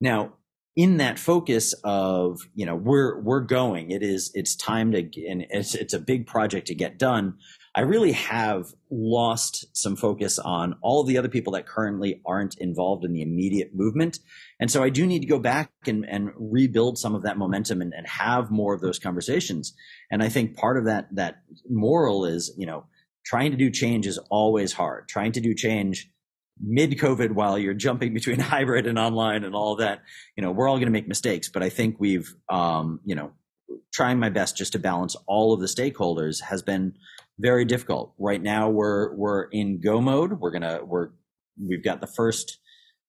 Now, 0.00 0.34
in 0.76 0.98
that 0.98 1.18
focus 1.18 1.74
of 1.84 2.42
you 2.54 2.66
know 2.66 2.76
we're 2.76 3.18
we're 3.20 3.40
going. 3.40 3.90
It 3.90 4.02
is 4.02 4.30
it's 4.34 4.54
time 4.54 4.92
to 4.92 4.98
and 5.26 5.46
it's 5.48 5.74
it's 5.74 5.94
a 5.94 5.98
big 5.98 6.26
project 6.26 6.66
to 6.68 6.74
get 6.74 6.98
done. 6.98 7.38
I 7.74 7.80
really 7.80 8.12
have 8.12 8.74
lost 8.90 9.66
some 9.76 9.96
focus 9.96 10.38
on 10.38 10.76
all 10.82 11.02
the 11.02 11.18
other 11.18 11.28
people 11.28 11.54
that 11.54 11.66
currently 11.66 12.20
aren't 12.26 12.56
involved 12.58 13.04
in 13.04 13.12
the 13.12 13.22
immediate 13.22 13.74
movement. 13.74 14.18
And 14.60 14.70
so 14.70 14.82
i 14.82 14.90
do 14.90 15.06
need 15.06 15.20
to 15.20 15.26
go 15.26 15.38
back 15.38 15.70
and, 15.86 16.06
and 16.08 16.30
rebuild 16.36 16.98
some 16.98 17.14
of 17.14 17.22
that 17.22 17.36
momentum 17.36 17.80
and, 17.80 17.92
and 17.94 18.06
have 18.06 18.50
more 18.50 18.74
of 18.74 18.80
those 18.82 18.98
conversations. 18.98 19.74
And 20.10 20.22
i 20.22 20.28
think 20.28 20.56
part 20.56 20.76
of 20.76 20.84
that 20.84 21.08
that 21.14 21.36
moral 21.68 22.26
is 22.26 22.52
you 22.58 22.66
know 22.66 22.84
trying 23.24 23.50
to 23.50 23.56
do 23.56 23.70
change 23.70 24.06
is 24.06 24.18
always 24.30 24.72
hard. 24.74 25.08
Trying 25.08 25.32
to 25.32 25.40
do 25.40 25.54
change 25.54 26.10
mid 26.60 26.92
COVID 26.92 27.32
while 27.32 27.58
you're 27.58 27.74
jumping 27.74 28.14
between 28.14 28.38
hybrid 28.40 28.86
and 28.86 28.98
online 28.98 29.44
and 29.44 29.54
all 29.54 29.76
that, 29.76 30.02
you 30.36 30.42
know, 30.42 30.50
we're 30.50 30.68
all 30.68 30.76
going 30.76 30.86
to 30.86 30.92
make 30.92 31.08
mistakes, 31.08 31.48
but 31.48 31.62
I 31.62 31.68
think 31.68 31.96
we've, 31.98 32.34
um, 32.48 33.00
you 33.04 33.14
know, 33.14 33.32
trying 33.92 34.18
my 34.18 34.30
best 34.30 34.56
just 34.56 34.72
to 34.72 34.78
balance 34.78 35.16
all 35.26 35.52
of 35.52 35.60
the 35.60 35.66
stakeholders 35.66 36.42
has 36.42 36.62
been 36.62 36.94
very 37.38 37.64
difficult. 37.64 38.14
Right 38.18 38.42
now 38.42 38.68
we're, 38.68 39.14
we're 39.14 39.44
in 39.44 39.80
go 39.80 40.00
mode. 40.00 40.40
We're 40.40 40.58
to, 40.58 40.80
we're, 40.84 41.10
we've 41.62 41.84
got 41.84 42.00
the 42.00 42.06
first, 42.06 42.58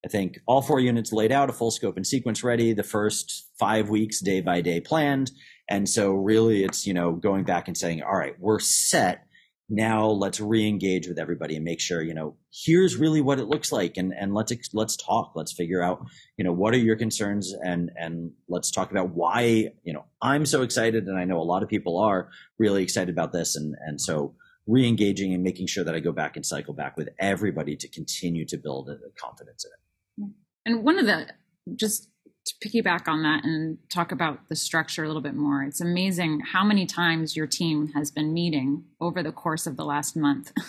I 0.06 0.10
think 0.10 0.40
all 0.46 0.62
four 0.62 0.80
units 0.80 1.12
laid 1.12 1.32
out, 1.32 1.50
a 1.50 1.54
full 1.54 1.72
scope 1.72 1.98
and 1.98 2.06
sequence 2.06 2.44
ready, 2.44 2.74
the 2.74 2.84
first 2.84 3.50
five 3.60 3.90
weeks 3.90 4.20
day 4.20 4.42
by 4.42 4.62
day 4.62 4.80
planned. 4.80 5.32
And 5.70 5.88
so 5.90 6.12
really 6.14 6.64
it's, 6.64 6.88
you 6.88 6.94
know, 6.94 7.12
going 7.12 7.44
back 7.44 7.68
and 7.68 7.78
saying, 7.78 8.02
all 8.02 8.16
right, 8.16 8.36
we're 8.40 8.60
set. 8.60 9.27
Now 9.70 10.08
let's 10.08 10.40
re-engage 10.40 11.08
with 11.08 11.20
everybody 11.20 11.56
and 11.56 11.66
make 11.66 11.82
sure, 11.82 12.02
you 12.02 12.14
know, 12.14 12.38
here's 12.54 12.96
really 12.96 13.20
what 13.20 13.40
it 13.40 13.48
looks 13.48 13.72
like. 13.72 13.98
And, 13.98 14.14
and 14.14 14.34
let's, 14.34 14.54
let's 14.74 14.96
talk. 14.96 15.34
Let's 15.36 15.52
figure 15.52 15.84
out, 15.84 16.06
you 16.38 16.46
know, 16.46 16.54
what 16.54 16.74
are 16.74 16.78
your 16.78 16.96
concerns 16.96 17.54
and, 17.54 17.92
and 17.98 18.32
let's 18.48 18.72
talk 18.72 18.92
about 18.92 19.10
why, 19.10 19.72
you 19.84 19.94
know, 19.94 20.06
I'm 20.22 20.46
so 20.46 20.62
excited. 20.62 21.08
And 21.08 21.20
I 21.20 21.26
know 21.26 21.40
a 21.40 21.44
lot 21.44 21.64
of 21.64 21.70
people 21.70 21.98
are 22.00 22.30
really 22.58 22.82
excited 22.82 23.10
about 23.10 23.34
this. 23.34 23.58
And, 23.58 23.76
and 23.86 24.00
so 24.00 24.36
re-engaging 24.68 25.34
and 25.34 25.44
making 25.44 25.68
sure 25.68 25.84
that 25.84 25.96
I 25.96 26.00
go 26.00 26.12
back 26.14 26.38
and 26.38 26.46
cycle 26.46 26.74
back 26.74 26.96
with 26.96 27.10
everybody 27.20 27.76
to 27.76 27.90
continue 27.90 28.46
to 28.46 28.58
build 28.58 28.90
a 28.90 28.98
confidence 29.20 29.66
in 29.66 29.72
it. 29.72 30.34
And 30.66 30.84
one 30.84 30.98
of 30.98 31.06
the, 31.06 31.28
just 31.76 32.10
to 32.48 32.70
piggyback 32.70 33.08
on 33.08 33.24
that 33.24 33.44
and 33.44 33.78
talk 33.90 34.12
about 34.12 34.48
the 34.50 34.56
structure 34.56 35.04
a 35.04 35.08
little 35.08 35.22
bit 35.22 35.36
more, 35.36 35.64
it's 35.64 35.82
amazing 35.82 36.42
how 36.52 36.64
many 36.64 36.86
times 36.86 37.36
your 37.36 37.48
team 37.48 37.92
has 37.96 38.12
been 38.12 38.34
meeting 38.34 38.84
over 39.00 39.22
the 39.22 39.32
course 39.32 39.68
of 39.68 39.78
the 39.78 39.86
last 39.86 40.16
month. 40.16 40.52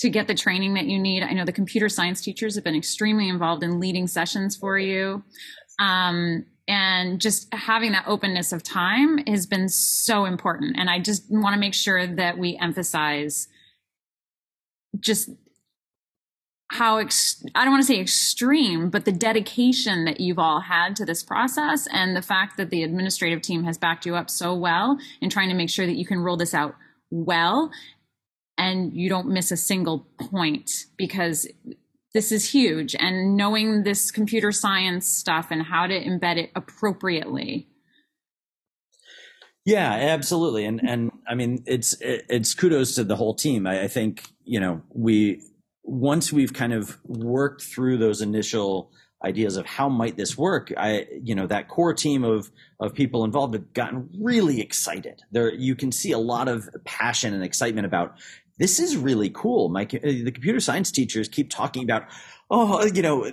to 0.00 0.08
get 0.08 0.26
the 0.26 0.34
training 0.34 0.72
that 0.74 0.86
you 0.86 0.98
need. 0.98 1.22
I 1.22 1.32
know 1.32 1.44
the 1.44 1.52
computer 1.52 1.90
science 1.90 2.22
teachers 2.22 2.54
have 2.54 2.64
been 2.64 2.74
extremely 2.74 3.28
involved 3.28 3.62
in 3.62 3.80
leading 3.80 4.06
sessions 4.06 4.56
for 4.56 4.78
you. 4.78 5.22
Um, 5.78 6.46
and 6.66 7.20
just 7.20 7.52
having 7.52 7.92
that 7.92 8.06
openness 8.06 8.52
of 8.52 8.62
time 8.62 9.18
has 9.26 9.46
been 9.46 9.68
so 9.68 10.24
important. 10.24 10.76
And 10.78 10.88
I 10.88 11.00
just 11.00 11.24
want 11.28 11.52
to 11.52 11.60
make 11.60 11.74
sure 11.74 12.06
that 12.06 12.38
we 12.38 12.56
emphasize 12.56 13.48
just 14.98 15.30
how 16.70 16.98
ex- 16.98 17.44
I 17.56 17.64
don't 17.64 17.72
want 17.72 17.82
to 17.82 17.86
say 17.86 18.00
extreme, 18.00 18.90
but 18.90 19.04
the 19.04 19.12
dedication 19.12 20.04
that 20.04 20.20
you've 20.20 20.38
all 20.38 20.60
had 20.60 20.94
to 20.96 21.04
this 21.04 21.22
process 21.22 21.88
and 21.92 22.14
the 22.14 22.22
fact 22.22 22.56
that 22.58 22.70
the 22.70 22.84
administrative 22.84 23.42
team 23.42 23.64
has 23.64 23.76
backed 23.76 24.06
you 24.06 24.14
up 24.14 24.30
so 24.30 24.54
well 24.54 24.96
in 25.20 25.30
trying 25.30 25.48
to 25.48 25.54
make 25.54 25.68
sure 25.68 25.84
that 25.84 25.96
you 25.96 26.06
can 26.06 26.20
roll 26.20 26.36
this 26.36 26.54
out 26.54 26.76
well 27.10 27.72
and 28.56 28.94
you 28.94 29.08
don't 29.08 29.26
miss 29.26 29.50
a 29.50 29.56
single 29.56 30.06
point 30.18 30.84
because 30.96 31.48
this 32.14 32.30
is 32.30 32.50
huge. 32.50 32.94
And 32.94 33.36
knowing 33.36 33.82
this 33.82 34.12
computer 34.12 34.52
science 34.52 35.08
stuff 35.08 35.48
and 35.50 35.62
how 35.62 35.88
to 35.88 35.94
embed 35.94 36.36
it 36.36 36.50
appropriately. 36.54 37.66
Yeah 39.64 39.90
absolutely. 39.90 40.64
And 40.64 40.80
and 40.86 41.10
i 41.28 41.34
mean 41.34 41.62
it's 41.66 41.96
it's 42.00 42.54
kudos 42.54 42.94
to 42.94 43.04
the 43.04 43.16
whole 43.16 43.34
team. 43.34 43.66
I, 43.66 43.82
I 43.82 43.88
think 43.88 44.30
you 44.44 44.60
know 44.60 44.82
we 44.94 45.42
once 45.82 46.32
we've 46.32 46.52
kind 46.52 46.72
of 46.72 46.98
worked 47.04 47.62
through 47.62 47.98
those 47.98 48.20
initial 48.20 48.90
ideas 49.24 49.56
of 49.56 49.66
how 49.66 49.88
might 49.88 50.16
this 50.16 50.38
work 50.38 50.72
i 50.78 51.06
you 51.22 51.34
know 51.34 51.46
that 51.46 51.68
core 51.68 51.92
team 51.92 52.24
of 52.24 52.50
of 52.80 52.94
people 52.94 53.24
involved 53.24 53.54
have 53.54 53.72
gotten 53.74 54.08
really 54.18 54.60
excited. 54.60 55.22
There 55.30 55.52
you 55.54 55.76
can 55.76 55.92
see 55.92 56.12
a 56.12 56.18
lot 56.18 56.48
of 56.48 56.68
passion 56.84 57.34
and 57.34 57.44
excitement 57.44 57.86
about 57.86 58.14
this 58.58 58.78
is 58.78 58.96
really 58.96 59.30
cool. 59.30 59.68
My 59.68 59.84
the 59.84 60.32
computer 60.32 60.60
science 60.60 60.90
teachers 60.90 61.28
keep 61.28 61.50
talking 61.50 61.84
about 61.84 62.04
oh 62.50 62.84
you 62.86 63.02
know 63.02 63.30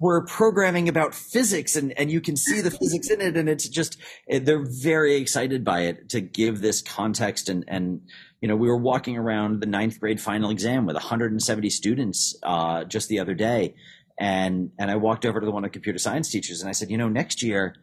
we're 0.00 0.24
programming 0.26 0.88
about 0.88 1.14
physics 1.14 1.76
and 1.76 1.96
and 1.98 2.10
you 2.10 2.20
can 2.20 2.36
see 2.36 2.60
the 2.60 2.70
physics 2.70 3.08
in 3.08 3.20
it 3.20 3.36
and 3.36 3.48
it's 3.48 3.68
just 3.68 3.98
eh, 4.28 4.40
they're 4.40 4.66
very 4.66 5.14
excited 5.14 5.64
by 5.64 5.82
it 5.82 6.08
to 6.10 6.20
give 6.20 6.60
this 6.60 6.82
context 6.82 7.48
and 7.48 7.64
and 7.68 8.00
you 8.46 8.48
know, 8.48 8.54
we 8.54 8.68
were 8.68 8.76
walking 8.76 9.16
around 9.16 9.58
the 9.58 9.66
ninth 9.66 9.98
grade 9.98 10.20
final 10.20 10.50
exam 10.50 10.86
with 10.86 10.94
170 10.94 11.68
students 11.68 12.36
uh, 12.44 12.84
just 12.84 13.08
the 13.08 13.18
other 13.18 13.34
day, 13.34 13.74
and 14.20 14.70
and 14.78 14.88
I 14.88 14.94
walked 14.94 15.26
over 15.26 15.40
to 15.40 15.44
the 15.44 15.50
one 15.50 15.64
of 15.64 15.70
the 15.70 15.72
computer 15.72 15.98
science 15.98 16.30
teachers 16.30 16.60
and 16.60 16.68
I 16.68 16.72
said, 16.72 16.88
you 16.88 16.96
know, 16.96 17.08
next 17.08 17.42
year, 17.42 17.74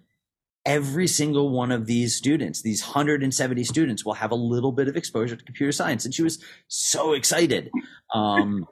every 0.66 1.06
single 1.06 1.50
one 1.50 1.74
of 1.74 1.86
these 1.86 2.16
students, 2.16 2.62
these 2.62 2.82
170 2.82 3.62
students, 3.66 4.06
will 4.06 4.14
have 4.14 4.32
a 4.32 4.36
little 4.36 4.72
bit 4.72 4.88
of 4.88 4.96
exposure 4.96 5.36
to 5.36 5.44
computer 5.44 5.74
science, 5.74 6.06
and 6.06 6.14
she 6.14 6.24
was 6.24 6.42
so 6.70 7.12
excited. 7.12 7.70
Um, 8.14 8.66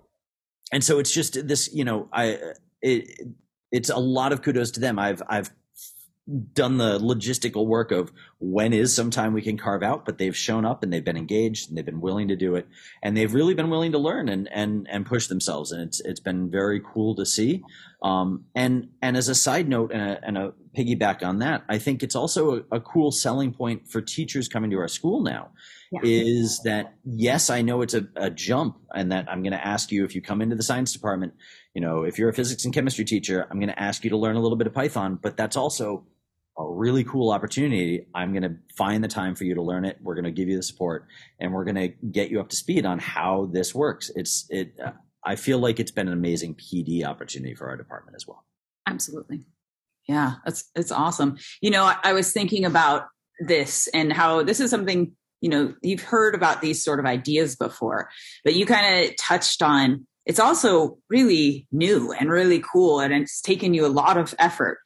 and 0.72 0.82
so 0.82 0.98
it's 0.98 1.12
just 1.12 1.46
this, 1.46 1.74
you 1.74 1.84
know, 1.84 2.08
I 2.14 2.40
it, 2.82 3.28
it's 3.70 3.90
a 3.90 3.98
lot 3.98 4.32
of 4.32 4.44
kudos 4.44 4.72
to 4.72 4.80
them. 4.80 4.98
I've 4.98 5.22
I've 5.28 5.52
done 6.54 6.78
the 6.78 7.00
logistical 7.00 7.66
work 7.66 7.92
of 7.92 8.12
when 8.40 8.74
is 8.74 8.96
some 8.96 9.10
time 9.10 9.34
we 9.34 9.42
can 9.42 9.58
carve 9.58 9.84
out, 9.84 10.06
but 10.06 10.18
they've 10.18 10.38
shown 10.38 10.66
up 10.66 10.84
and 10.84 10.94
they've 10.94 11.04
been 11.04 11.18
engaged 11.18 11.68
and 11.68 11.78
they've 11.78 11.86
been 11.86 12.00
willing 12.00 12.28
to 12.28 12.36
do 12.36 12.56
it 12.56 12.68
and 13.02 13.18
they've 13.18 13.34
really 13.34 13.54
been 13.54 13.70
willing 13.70 13.92
to 13.92 13.98
learn 13.98 14.30
and 14.30 14.48
and 14.52 14.88
and 14.90 15.06
push 15.06 15.28
themselves 15.28 15.72
and 15.72 15.82
it's 15.82 16.00
it's 16.02 16.20
been 16.20 16.50
very 16.50 16.80
cool 16.80 17.16
to 17.16 17.26
see. 17.26 17.64
Um, 18.04 18.46
and 18.56 18.90
and 19.02 19.18
as 19.18 19.30
a 19.30 19.36
side 19.36 19.68
note 19.68 19.92
and 19.92 20.02
a, 20.02 20.20
and 20.24 20.38
a 20.38 20.54
piggyback 20.78 21.24
on 21.24 21.40
that, 21.40 21.64
I 21.68 21.80
think 21.80 22.04
it's 22.04 22.16
also 22.16 22.58
a, 22.58 22.78
a 22.78 22.80
cool 22.80 23.12
selling 23.12 23.52
point 23.52 23.90
for 23.90 24.02
teachers 24.02 24.48
coming 24.48 24.70
to 24.72 24.78
our 24.78 24.88
school 24.88 25.22
now. 25.22 25.50
Yeah. 25.92 26.00
Is 26.04 26.62
that 26.64 26.94
yes, 27.04 27.50
I 27.50 27.62
know 27.62 27.82
it's 27.82 27.94
a, 27.94 28.08
a 28.16 28.30
jump, 28.30 28.78
and 28.94 29.12
that 29.12 29.30
I'm 29.30 29.44
going 29.44 29.52
to 29.52 29.66
ask 29.66 29.92
you 29.92 30.06
if 30.06 30.16
you 30.16 30.22
come 30.22 30.42
into 30.42 30.56
the 30.56 30.64
science 30.64 30.94
department, 30.94 31.34
you 31.74 31.82
know, 31.82 32.04
if 32.04 32.18
you're 32.18 32.30
a 32.30 32.34
physics 32.34 32.64
and 32.64 32.74
chemistry 32.74 33.04
teacher, 33.04 33.46
I'm 33.52 33.60
going 33.60 33.70
to 33.70 33.82
ask 33.82 34.04
you 34.04 34.10
to 34.12 34.18
learn 34.18 34.38
a 34.38 34.40
little 34.40 34.58
bit 34.58 34.68
of 34.68 34.74
Python, 34.74 35.20
but 35.22 35.36
that's 35.36 35.58
also 35.58 36.06
a 36.58 36.66
really 36.70 37.04
cool 37.04 37.32
opportunity. 37.32 38.08
I'm 38.14 38.32
going 38.34 38.44
to 38.44 38.56
find 38.78 39.04
the 39.04 39.08
time 39.08 39.36
for 39.36 39.46
you 39.46 39.56
to 39.56 39.62
learn 39.62 39.86
it. 39.86 39.98
We're 40.02 40.16
going 40.16 40.26
to 40.26 40.32
give 40.32 40.50
you 40.50 40.58
the 40.58 40.64
support 40.64 41.08
and 41.40 41.54
we're 41.54 41.64
going 41.64 41.76
to 41.76 41.88
get 42.08 42.30
you 42.30 42.40
up 42.40 42.50
to 42.50 42.56
speed 42.56 42.86
on 42.86 43.00
how 43.00 43.50
this 43.52 43.74
works. 43.74 44.12
It's, 44.16 44.48
it, 44.50 44.74
uh, 44.84 44.92
I 45.24 45.36
feel 45.36 45.60
like 45.60 45.80
it's 45.80 45.92
been 45.92 46.08
an 46.08 46.14
amazing 46.14 46.56
PD 46.56 47.06
opportunity 47.06 47.56
for 47.56 47.70
our 47.70 47.78
department 47.78 48.16
as 48.16 48.28
well. 48.28 48.46
Absolutely. 48.88 49.46
Yeah, 50.08 50.36
that's, 50.44 50.70
it's 50.76 50.92
awesome. 50.92 51.38
You 51.62 51.70
know, 51.70 51.84
I, 51.84 51.98
I 52.04 52.14
was 52.14 52.34
thinking 52.34 52.66
about 52.66 53.06
this 53.40 53.88
and 53.94 54.12
how 54.12 54.44
this 54.44 54.60
is 54.60 54.70
something, 54.70 55.14
you 55.42 55.50
know, 55.50 55.74
you've 55.82 56.04
heard 56.04 56.36
about 56.36 56.62
these 56.62 56.84
sort 56.84 57.00
of 57.00 57.06
ideas 57.06 57.56
before, 57.56 58.10
but 58.44 58.56
you 58.56 58.66
kind 58.66 59.06
of 59.06 59.16
touched 59.18 59.62
on 59.62 60.06
it's 60.26 60.40
also 60.40 60.98
really 61.10 61.68
new 61.72 62.14
and 62.14 62.30
really 62.30 62.60
cool 62.60 63.00
and 63.00 63.14
it's 63.14 63.42
taken 63.42 63.74
you 63.74 63.86
a 63.86 63.88
lot 63.88 64.18
of 64.18 64.36
effort 64.38 64.80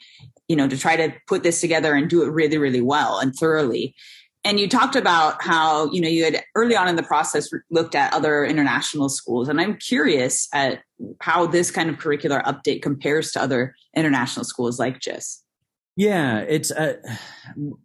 you 0.47 0.55
know 0.55 0.67
to 0.67 0.77
try 0.77 0.95
to 0.95 1.13
put 1.27 1.43
this 1.43 1.61
together 1.61 1.93
and 1.93 2.09
do 2.09 2.23
it 2.23 2.29
really 2.29 2.57
really 2.57 2.81
well 2.81 3.19
and 3.19 3.35
thoroughly. 3.35 3.95
And 4.43 4.59
you 4.59 4.69
talked 4.69 4.95
about 4.95 5.43
how 5.43 5.91
you 5.91 5.99
know 5.99 6.07
you 6.07 6.23
had 6.23 6.43
early 6.55 6.75
on 6.75 6.87
in 6.87 6.95
the 6.95 7.03
process 7.03 7.49
looked 7.71 7.95
at 7.95 8.13
other 8.13 8.45
international 8.45 9.09
schools 9.09 9.49
and 9.49 9.59
i'm 9.59 9.75
curious 9.77 10.47
at 10.53 10.81
how 11.19 11.47
this 11.47 11.71
kind 11.71 11.89
of 11.89 11.97
curricular 11.97 12.43
update 12.43 12.81
compares 12.81 13.31
to 13.31 13.41
other 13.41 13.75
international 13.95 14.45
schools 14.45 14.79
like 14.79 14.99
JIS 14.99 15.44
yeah, 15.95 16.39
it's 16.39 16.71
uh, 16.71 16.97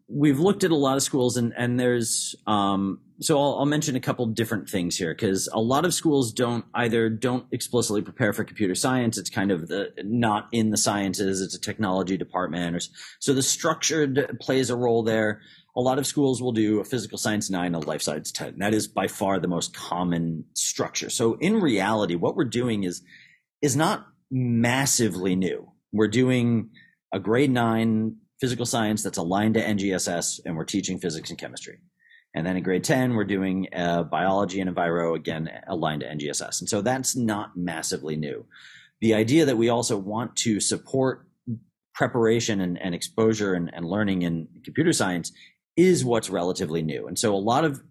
we've 0.09 0.41
looked 0.41 0.65
at 0.65 0.73
a 0.73 0.77
lot 0.77 0.97
of 0.97 1.03
schools, 1.03 1.37
and 1.37 1.53
and 1.57 1.79
there's 1.79 2.35
um, 2.45 3.01
so 3.21 3.39
I'll, 3.39 3.59
I'll 3.61 3.67
mention 3.67 3.95
a 3.95 4.01
couple 4.01 4.27
different 4.27 4.69
things 4.69 4.97
here 4.97 5.15
because 5.15 5.49
a 5.53 5.61
lot 5.61 5.85
of 5.85 5.95
schools 5.95 6.33
don't 6.33 6.65
either 6.75 7.09
don't 7.09 7.47
explicitly 7.53 8.03
prepare 8.03 8.33
for 8.33 8.43
computer 8.43 8.75
science. 8.75 9.17
It's 9.17 9.31
kind 9.31 9.53
of 9.53 9.69
the 9.69 9.93
not 10.03 10.49
in 10.51 10.71
the 10.71 10.77
sciences. 10.77 11.41
It's 11.41 11.55
a 11.55 11.61
technology 11.61 12.17
department, 12.17 12.75
or 12.75 12.81
so 13.21 13.33
the 13.33 13.43
structured 13.45 14.39
plays 14.41 14.71
a 14.71 14.77
role 14.77 15.05
there. 15.05 15.41
A 15.77 15.81
lot 15.81 16.01
of 16.01 16.07
schools 16.07 16.43
will 16.43 16.51
do 16.51 16.81
a 16.81 16.85
physical 16.85 17.17
science 17.17 17.49
nine, 17.49 17.77
a 17.77 17.79
life 17.79 18.03
science 18.03 18.33
ten. 18.33 18.59
That 18.59 18.75
is 18.75 18.89
by 18.89 19.07
far 19.07 19.39
the 19.39 19.47
most 19.47 19.73
common 19.73 20.47
structure. 20.55 21.11
So 21.11 21.35
in 21.35 21.61
reality, 21.61 22.17
what 22.17 22.35
we're 22.35 22.45
doing 22.45 22.83
is 22.83 23.03
is 23.63 23.77
not 23.77 24.09
massively 24.33 25.37
new. 25.37 25.71
We're 25.93 26.09
doing 26.09 26.71
a 27.13 27.21
grade 27.21 27.51
nine 27.51 28.17
physical 28.41 28.67
science 28.67 29.03
that's 29.03 29.19
aligned 29.19 29.55
to 29.55 29.65
NGSS, 29.65 30.41
and 30.45 30.57
we're 30.57 30.65
teaching 30.65 30.99
physics 30.99 31.31
and 31.31 31.39
chemistry. 31.39 31.79
And 32.35 32.47
then 32.47 32.57
in 32.57 32.63
grade 32.63 32.85
10, 32.85 33.15
we're 33.15 33.25
doing 33.25 33.69
uh, 33.75 34.05
biology 34.05 34.61
and 34.61 34.75
enviro, 34.75 35.17
again, 35.17 35.51
aligned 35.67 36.03
to 36.03 36.07
NGSS. 36.07 36.61
And 36.61 36.69
so 36.69 36.81
that's 36.81 37.17
not 37.17 37.57
massively 37.57 38.17
new. 38.17 38.47
The 39.01 39.15
idea 39.15 39.47
that 39.47 39.57
we 39.57 39.69
also 39.69 39.97
want 39.97 40.37
to 40.37 40.61
support 40.61 41.27
preparation 41.95 42.61
and, 42.61 42.81
and 42.81 42.95
exposure 42.95 43.55
and, 43.55 43.71
and 43.75 43.85
learning 43.85 44.23
in 44.23 44.49
computer 44.65 44.93
science 44.93 45.33
is 45.77 46.05
what's 46.05 46.31
relatively 46.31 46.83
new. 46.83 47.09
And 47.09 47.19
so 47.19 47.35
a 47.35 47.37
lot 47.37 47.65
of 47.65 47.83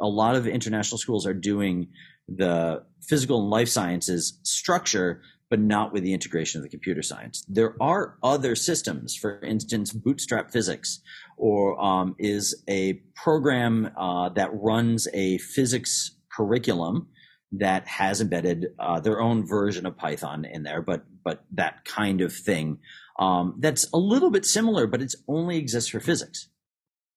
a 0.00 0.06
lot 0.06 0.34
of 0.34 0.46
international 0.46 0.98
schools 0.98 1.26
are 1.26 1.34
doing 1.34 1.88
the 2.28 2.82
physical 3.02 3.40
and 3.40 3.50
life 3.50 3.68
sciences 3.68 4.38
structure 4.42 5.22
but 5.52 5.60
not 5.60 5.92
with 5.92 6.02
the 6.02 6.14
integration 6.14 6.58
of 6.58 6.62
the 6.62 6.70
computer 6.70 7.02
science. 7.02 7.44
There 7.46 7.76
are 7.78 8.16
other 8.22 8.56
systems, 8.56 9.14
for 9.14 9.38
instance, 9.42 9.92
Bootstrap 9.92 10.50
Physics, 10.50 11.00
or 11.36 11.78
um, 11.78 12.16
is 12.18 12.62
a 12.66 12.94
program 13.14 13.90
uh, 13.94 14.30
that 14.30 14.48
runs 14.54 15.08
a 15.12 15.36
physics 15.36 16.12
curriculum 16.34 17.08
that 17.52 17.86
has 17.86 18.22
embedded 18.22 18.68
uh, 18.78 19.00
their 19.00 19.20
own 19.20 19.46
version 19.46 19.84
of 19.84 19.98
Python 19.98 20.46
in 20.46 20.62
there, 20.62 20.80
but 20.80 21.04
but 21.22 21.44
that 21.50 21.84
kind 21.84 22.22
of 22.22 22.32
thing. 22.32 22.78
Um, 23.18 23.56
that's 23.58 23.86
a 23.92 23.98
little 23.98 24.30
bit 24.30 24.46
similar, 24.46 24.86
but 24.86 25.02
it 25.02 25.14
only 25.28 25.58
exists 25.58 25.90
for 25.90 26.00
physics. 26.00 26.48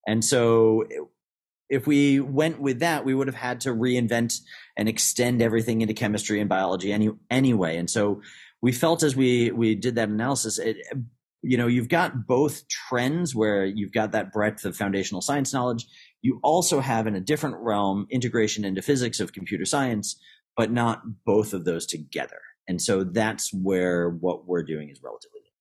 And 0.05 0.25
so 0.25 0.83
if 1.69 1.87
we 1.87 2.19
went 2.19 2.59
with 2.59 2.79
that, 2.79 3.05
we 3.05 3.13
would 3.13 3.27
have 3.27 3.35
had 3.35 3.61
to 3.61 3.69
reinvent 3.69 4.39
and 4.77 4.87
extend 4.87 5.41
everything 5.41 5.81
into 5.81 5.93
chemistry 5.93 6.39
and 6.39 6.49
biology 6.49 6.93
any, 6.93 7.09
anyway. 7.29 7.77
And 7.77 7.89
so 7.89 8.21
we 8.61 8.71
felt 8.71 9.03
as 9.03 9.15
we 9.15 9.51
we 9.51 9.75
did 9.75 9.95
that 9.95 10.09
analysis, 10.09 10.59
it, 10.59 10.77
you 11.41 11.57
know, 11.57 11.67
you've 11.67 11.89
got 11.89 12.25
both 12.27 12.67
trends 12.67 13.35
where 13.35 13.65
you've 13.65 13.91
got 13.91 14.11
that 14.13 14.31
breadth 14.31 14.65
of 14.65 14.75
foundational 14.75 15.21
science 15.21 15.53
knowledge. 15.53 15.85
You 16.21 16.39
also 16.43 16.79
have 16.79 17.05
in 17.05 17.15
a 17.15 17.21
different 17.21 17.57
realm 17.59 18.07
integration 18.09 18.65
into 18.65 18.81
physics 18.81 19.19
of 19.19 19.33
computer 19.33 19.65
science, 19.65 20.19
but 20.57 20.71
not 20.71 21.03
both 21.25 21.53
of 21.53 21.65
those 21.65 21.85
together. 21.85 22.41
And 22.67 22.81
so 22.81 23.03
that's 23.03 23.53
where 23.53 24.09
what 24.09 24.47
we're 24.47 24.63
doing 24.63 24.89
is 24.89 25.03
relatively. 25.03 25.41
new. 25.41 25.51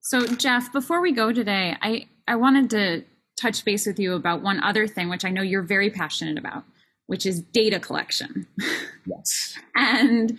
So 0.00 0.34
Jeff, 0.36 0.72
before 0.72 1.02
we 1.02 1.12
go 1.12 1.32
today, 1.32 1.76
I, 1.82 2.08
I 2.26 2.36
wanted 2.36 2.70
to 2.70 3.04
touch 3.36 3.64
base 3.64 3.86
with 3.86 3.98
you 3.98 4.14
about 4.14 4.42
one 4.42 4.62
other 4.62 4.86
thing, 4.86 5.08
which 5.08 5.24
I 5.24 5.30
know 5.30 5.42
you're 5.42 5.62
very 5.62 5.90
passionate 5.90 6.38
about, 6.38 6.64
which 7.06 7.26
is 7.26 7.40
data 7.40 7.80
collection. 7.80 8.46
Yes. 9.04 9.58
and 9.74 10.38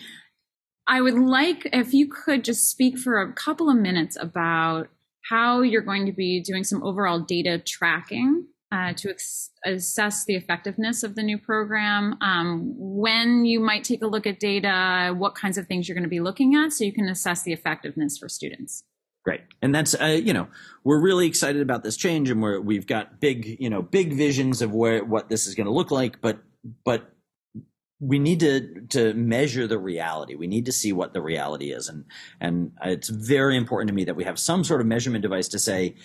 I 0.88 1.02
would 1.02 1.16
like 1.16 1.68
if 1.72 1.94
you 1.94 2.08
could 2.08 2.44
just 2.44 2.70
speak 2.70 2.98
for 2.98 3.22
a 3.22 3.34
couple 3.34 3.70
of 3.70 3.78
minutes 3.78 4.18
about 4.20 4.90
how 5.30 5.62
you're 5.62 5.82
going 5.82 6.06
to 6.06 6.12
be 6.12 6.42
doing 6.42 6.64
some 6.64 6.84
overall 6.84 7.20
data 7.20 7.58
tracking 7.58 8.48
uh, 8.72 8.92
to 8.94 9.10
ex- 9.10 9.52
assess 9.66 10.26
the 10.26 10.36
effectiveness 10.36 11.04
of 11.04 11.16
the 11.16 11.24
new 11.24 11.38
program, 11.38 12.18
um, 12.22 12.74
when 12.76 13.46
you 13.46 13.60
might 13.60 13.84
take 13.84 14.02
a 14.02 14.08
look 14.08 14.26
at 14.26 14.40
data, 14.40 15.14
what 15.16 15.36
kinds 15.36 15.58
of 15.58 15.68
things 15.68 15.88
you're 15.88 15.96
going 15.96 16.04
to 16.04 16.10
be 16.10 16.20
looking 16.20 16.56
at 16.56 16.74
so 16.74 16.84
you 16.84 16.92
can 16.92 17.08
assess 17.08 17.44
the 17.44 17.54
effectiveness 17.54 18.18
for 18.18 18.28
students. 18.28 18.84
Great. 19.24 19.42
And 19.62 19.74
that's, 19.74 19.96
uh, 20.00 20.20
you 20.22 20.34
know, 20.34 20.50
we're 20.84 21.00
really 21.00 21.28
excited 21.28 21.62
about 21.62 21.84
this 21.84 21.96
change 21.96 22.30
and 22.30 22.42
we're, 22.42 22.60
we've 22.60 22.86
got 22.86 23.22
big, 23.22 23.58
you 23.60 23.70
know, 23.70 23.82
big 23.82 24.14
visions 24.14 24.62
of 24.62 24.74
where, 24.74 25.04
what 25.04 25.30
this 25.30 25.48
is 25.48 25.56
going 25.56 25.68
to 25.68 25.74
look 25.74 25.92
like, 25.92 26.20
but, 26.20 26.40
but 26.84 27.14
we 28.04 28.20
need 28.20 28.42
to 28.42 28.82
to 28.90 29.14
measure 29.14 29.66
the 29.66 29.78
reality. 29.78 30.36
We 30.36 30.48
need 30.48 30.66
to 30.66 30.72
see 30.72 30.92
what 30.92 31.14
the 31.14 31.22
reality 31.22 31.72
is, 31.72 31.88
and 31.88 32.06
and 32.40 32.74
it's 32.84 33.10
very 33.10 33.56
important 33.56 33.88
to 33.90 33.94
me 33.94 34.04
that 34.06 34.16
we 34.16 34.26
have 34.26 34.38
some 34.38 34.64
sort 34.64 34.82
of 34.82 34.88
measurement 34.88 35.22
device 35.22 35.48
to 35.50 35.60
say, 35.60 35.96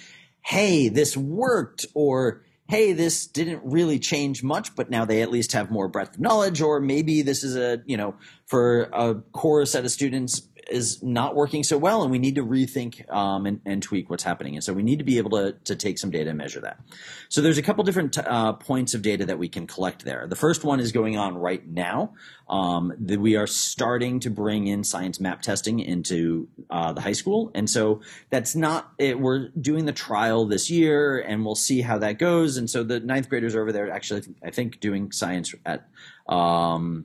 "Hey, 0.45 0.89
this 0.89 1.17
worked," 1.17 1.87
or 1.95 2.43
"Hey, 2.69 2.93
this 2.93 3.27
didn't 3.27 3.63
really 3.65 3.99
change 3.99 4.45
much, 4.45 4.77
but 4.77 4.91
now 4.91 5.05
they 5.05 5.23
at 5.23 5.31
least 5.31 5.53
have 5.53 5.71
more 5.71 5.89
breadth 5.89 6.15
of 6.15 6.21
knowledge," 6.21 6.61
or 6.61 6.81
maybe 6.81 7.23
this 7.23 7.43
is 7.43 7.57
a 7.57 7.83
you 7.85 7.97
know 7.97 8.15
for 8.47 8.83
a 8.93 9.17
core 9.33 9.67
set 9.67 9.85
of 9.85 9.91
students 9.91 10.43
is 10.69 11.03
not 11.03 11.35
working 11.35 11.65
so 11.65 11.79
well, 11.79 12.03
and 12.03 12.11
we 12.11 12.19
need 12.19 12.35
to 12.35 12.45
rethink 12.45 13.11
um, 13.13 13.47
and, 13.47 13.61
and, 13.65 13.83
tweak 13.83 14.11
what's 14.11 14.23
happening. 14.23 14.55
And 14.55 14.63
so 14.63 14.73
we 14.73 14.83
need 14.83 14.99
to 14.99 15.05
be 15.05 15.19
able 15.19 15.31
to, 15.31 15.53
to 15.65 15.77
take 15.77 15.99
some 15.99 16.11
data 16.11 16.31
and 16.31 16.39
measure 16.39 16.61
that. 16.61 16.81
So 17.29 17.41
there's 17.41 17.59
a 17.59 17.63
couple 17.63 17.85
different 17.85 18.19
uh, 18.19 18.53
points 18.55 18.95
of 18.95 19.03
data 19.03 19.27
that 19.27 19.39
we 19.39 19.49
can 19.49 19.67
collect 19.67 20.05
there. 20.05 20.27
The 20.29 20.37
first 20.37 20.65
one 20.65 20.81
is 20.81 20.93
going 20.93 21.17
on 21.17 21.37
right 21.37 21.67
now. 21.67 22.15
Um, 22.49 22.95
that 23.01 23.21
we 23.21 23.37
are 23.37 23.47
starting 23.47 24.21
to 24.21 24.31
bring 24.31 24.69
in 24.69 24.83
science 24.83 25.21
map 25.21 25.43
testing 25.43 25.81
into 25.81 26.49
uh, 26.71 26.95
the 26.95 27.01
high 27.03 27.13
school, 27.13 27.51
and 27.55 27.69
so 27.69 28.01
that's 28.31 28.57
not 28.57 28.91
it. 28.99 29.21
We're 29.21 29.49
doing 29.49 29.85
the 29.85 29.93
trial 29.93 30.47
this 30.47 30.71
year, 30.71 31.21
and 31.21 31.45
we'll 31.45 31.55
see 31.55 31.83
how 31.83 31.99
that 31.99 32.19
goes. 32.19 32.57
And 32.57 32.71
so 32.71 32.83
the 32.83 33.01
ninth 33.01 33.29
graders 33.29 33.55
are 33.55 33.61
over 33.61 33.73
there 33.73 33.91
actually, 33.91 34.23
I 34.43 34.51
think, 34.51 34.81
doing 34.81 35.13
science 35.13 35.55
at 35.67 35.89
um, 36.27 37.05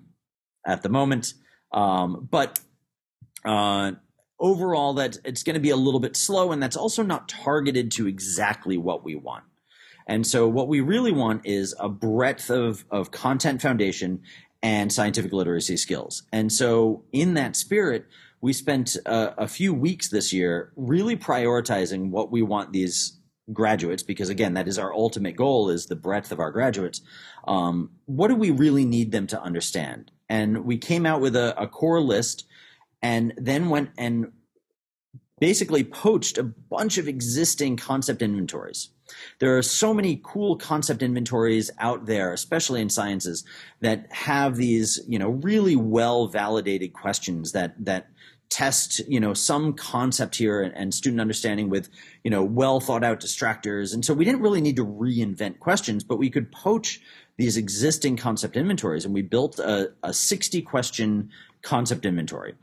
at 0.66 0.82
the 0.82 0.90
moment. 0.90 1.34
Um, 1.74 2.28
but 2.30 2.60
uh, 3.46 3.94
overall, 4.40 4.94
that 4.96 5.18
it's 5.24 5.44
going 5.44 5.56
to 5.56 5.60
be 5.60 5.70
a 5.70 5.76
little 5.76 6.00
bit 6.00 6.16
slow, 6.16 6.52
and 6.52 6.62
that's 6.62 6.78
also 6.78 7.04
not 7.04 7.28
targeted 7.28 7.92
to 7.92 8.08
exactly 8.08 8.78
what 8.78 9.04
we 9.04 9.16
want. 9.16 9.44
And 10.08 10.28
so, 10.28 10.48
what 10.48 10.68
we 10.68 10.82
really 10.82 11.12
want 11.12 11.46
is 11.46 11.76
a 11.80 11.90
breadth 11.90 12.50
of, 12.50 12.86
of 12.92 13.12
content 13.12 13.62
foundation 13.62 14.22
and 14.62 14.92
scientific 14.92 15.34
literacy 15.34 15.78
skills. 15.78 16.24
And 16.32 16.52
so, 16.52 17.04
in 17.12 17.36
that 17.36 17.56
spirit, 17.56 18.06
we 18.44 18.52
spent 18.52 18.98
a, 19.06 19.44
a 19.44 19.48
few 19.48 19.74
weeks 19.74 20.10
this 20.10 20.34
year 20.34 20.74
really 20.76 21.16
prioritizing 21.16 22.10
what 22.10 22.30
we 22.30 22.42
want 22.42 22.74
these 22.74 23.18
graduates 23.52 24.04
because 24.04 24.30
again 24.30 24.54
that 24.54 24.70
is 24.70 24.80
our 24.80 24.94
ultimate 24.94 25.36
goal 25.36 25.70
is 25.70 25.88
the 25.88 25.96
breadth 25.98 26.32
of 26.32 26.40
our 26.40 26.50
graduates 26.50 27.02
um, 27.46 27.90
what 28.06 28.30
do 28.30 28.36
we 28.36 28.52
really 28.52 28.86
need 28.86 29.12
them 29.12 29.28
to 29.28 29.42
understand 29.42 30.12
and 30.30 30.64
we 30.64 30.78
came 30.78 31.06
out 31.06 31.20
with 31.20 31.36
a, 31.36 31.54
a 31.62 31.68
core 31.68 32.00
list 32.00 32.46
and 33.04 33.34
then 33.38 33.70
went 33.70 33.90
and 33.98 34.32
basically 35.40 35.84
poached 35.84 36.38
a 36.38 36.44
bunch 36.44 36.98
of 36.98 37.08
existing 37.08 37.76
concept 37.76 38.22
inventories. 38.22 38.90
There 39.40 39.58
are 39.58 39.62
so 39.62 39.94
many 39.94 40.22
cool 40.24 40.56
concept 40.56 41.04
inventories 41.04 41.70
out 41.80 42.06
there, 42.06 42.32
especially 42.32 42.80
in 42.82 42.90
sciences, 42.90 43.44
that 43.82 44.08
have 44.12 44.56
these, 44.56 45.02
you 45.06 45.20
know, 45.20 45.30
really 45.30 45.76
well 45.76 46.28
validated 46.28 46.94
questions 46.94 47.52
that 47.52 47.76
that 47.84 48.08
test, 48.50 49.00
you 49.08 49.20
know, 49.20 49.34
some 49.34 49.74
concept 49.74 50.36
here 50.36 50.62
and, 50.62 50.74
and 50.76 50.94
student 50.94 51.20
understanding 51.20 51.70
with, 51.70 51.90
you 52.24 52.32
know, 52.32 52.44
well 52.44 52.80
thought 52.80 53.04
out 53.04 53.20
distractors. 53.20 53.94
And 53.94 54.06
so 54.06 54.14
we 54.14 54.24
didn't 54.24 54.42
really 54.42 54.62
need 54.62 54.76
to 54.78 54.86
reinvent 54.86 55.60
questions, 55.60 56.04
but 56.04 56.18
we 56.18 56.30
could 56.30 56.52
poach 56.52 57.02
these 57.36 57.58
existing 57.58 58.16
concept 58.16 58.56
inventories 58.56 59.06
and 59.06 59.14
we 59.14 59.24
built 59.24 59.58
a, 59.60 59.92
a 60.04 60.14
60 60.14 60.62
question 60.62 61.32
concept 61.64 62.06
inventory. 62.06 62.54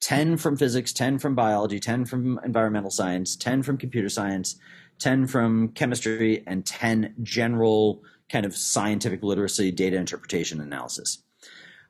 10 0.00 0.36
from 0.36 0.56
physics, 0.56 0.92
10 0.92 1.18
from 1.18 1.34
biology, 1.34 1.80
10 1.80 2.04
from 2.04 2.38
environmental 2.44 2.90
science, 2.90 3.36
10 3.36 3.62
from 3.62 3.78
computer 3.78 4.08
science, 4.08 4.56
10 4.98 5.26
from 5.26 5.68
chemistry, 5.68 6.42
and 6.46 6.66
10 6.66 7.14
general 7.22 8.02
kind 8.30 8.46
of 8.46 8.56
scientific 8.56 9.22
literacy, 9.22 9.70
data 9.70 9.96
interpretation 9.96 10.60
analysis. 10.60 11.22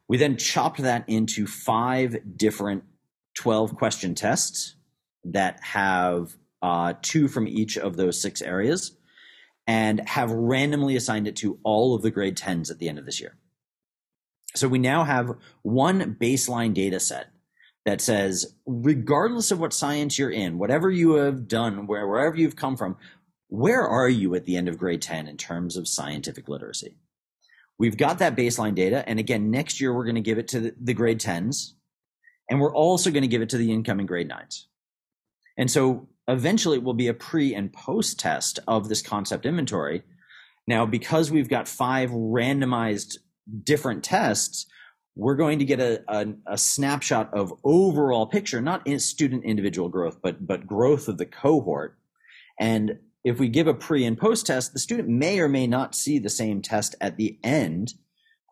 We 0.08 0.18
then 0.18 0.36
chopped 0.36 0.82
that 0.82 1.08
into 1.08 1.46
five 1.46 2.16
different 2.36 2.84
12 3.34 3.76
question 3.76 4.14
tests 4.14 4.76
that 5.24 5.58
have 5.62 6.36
uh, 6.62 6.94
two 7.02 7.28
from 7.28 7.48
each 7.48 7.76
of 7.76 7.96
those 7.96 8.20
six 8.20 8.42
areas 8.42 8.96
and 9.66 10.06
have 10.08 10.30
randomly 10.30 10.96
assigned 10.96 11.26
it 11.26 11.36
to 11.36 11.58
all 11.62 11.94
of 11.94 12.02
the 12.02 12.10
grade 12.10 12.36
10s 12.36 12.70
at 12.70 12.78
the 12.78 12.88
end 12.88 12.98
of 12.98 13.06
this 13.06 13.20
year. 13.20 13.36
So 14.54 14.68
we 14.68 14.78
now 14.78 15.04
have 15.04 15.36
one 15.62 16.14
baseline 16.20 16.74
data 16.74 17.00
set 17.00 17.28
that 17.84 18.00
says, 18.00 18.54
regardless 18.66 19.50
of 19.50 19.60
what 19.60 19.72
science 19.72 20.18
you're 20.18 20.30
in, 20.30 20.58
whatever 20.58 20.90
you 20.90 21.14
have 21.14 21.46
done, 21.46 21.86
where, 21.86 22.06
wherever 22.08 22.36
you've 22.36 22.56
come 22.56 22.76
from, 22.76 22.96
where 23.48 23.86
are 23.86 24.08
you 24.08 24.34
at 24.34 24.46
the 24.46 24.56
end 24.56 24.68
of 24.68 24.78
grade 24.78 25.02
10 25.02 25.28
in 25.28 25.36
terms 25.36 25.76
of 25.76 25.86
scientific 25.86 26.48
literacy? 26.48 26.96
We've 27.78 27.96
got 27.96 28.18
that 28.20 28.36
baseline 28.36 28.74
data. 28.74 29.06
And 29.08 29.18
again, 29.18 29.50
next 29.50 29.80
year, 29.80 29.92
we're 29.92 30.04
going 30.04 30.14
to 30.14 30.20
give 30.20 30.38
it 30.38 30.48
to 30.48 30.60
the, 30.60 30.74
the 30.80 30.94
grade 30.94 31.20
10s. 31.20 31.72
And 32.48 32.60
we're 32.60 32.74
also 32.74 33.10
going 33.10 33.22
to 33.22 33.28
give 33.28 33.42
it 33.42 33.48
to 33.50 33.56
the 33.56 33.72
incoming 33.72 34.06
grade 34.06 34.30
9s. 34.30 34.64
And 35.56 35.70
so 35.70 36.08
eventually 36.28 36.78
it 36.78 36.82
will 36.82 36.94
be 36.94 37.08
a 37.08 37.14
pre 37.14 37.54
and 37.54 37.72
post 37.72 38.18
test 38.18 38.58
of 38.66 38.88
this 38.88 39.02
concept 39.02 39.46
inventory. 39.46 40.02
Now, 40.66 40.86
because 40.86 41.30
we've 41.30 41.48
got 41.48 41.68
five 41.68 42.10
randomized 42.10 43.18
different 43.62 44.02
tests, 44.02 44.66
we're 45.16 45.36
going 45.36 45.60
to 45.60 45.64
get 45.64 45.80
a, 45.80 46.02
a, 46.08 46.26
a, 46.46 46.58
snapshot 46.58 47.32
of 47.32 47.52
overall 47.62 48.26
picture, 48.26 48.60
not 48.60 48.86
in 48.86 48.98
student 48.98 49.44
individual 49.44 49.88
growth, 49.88 50.18
but 50.20 50.44
but 50.46 50.66
growth 50.66 51.08
of 51.08 51.18
the 51.18 51.26
cohort. 51.26 51.96
And 52.58 52.98
if 53.22 53.38
we 53.38 53.48
give 53.48 53.66
a 53.66 53.74
pre 53.74 54.04
and 54.04 54.18
post 54.18 54.46
test, 54.46 54.72
the 54.72 54.78
student 54.78 55.08
may 55.08 55.38
or 55.38 55.48
may 55.48 55.66
not 55.66 55.94
see 55.94 56.18
the 56.18 56.30
same 56.30 56.62
test 56.62 56.94
at 57.00 57.16
the 57.16 57.38
end. 57.42 57.94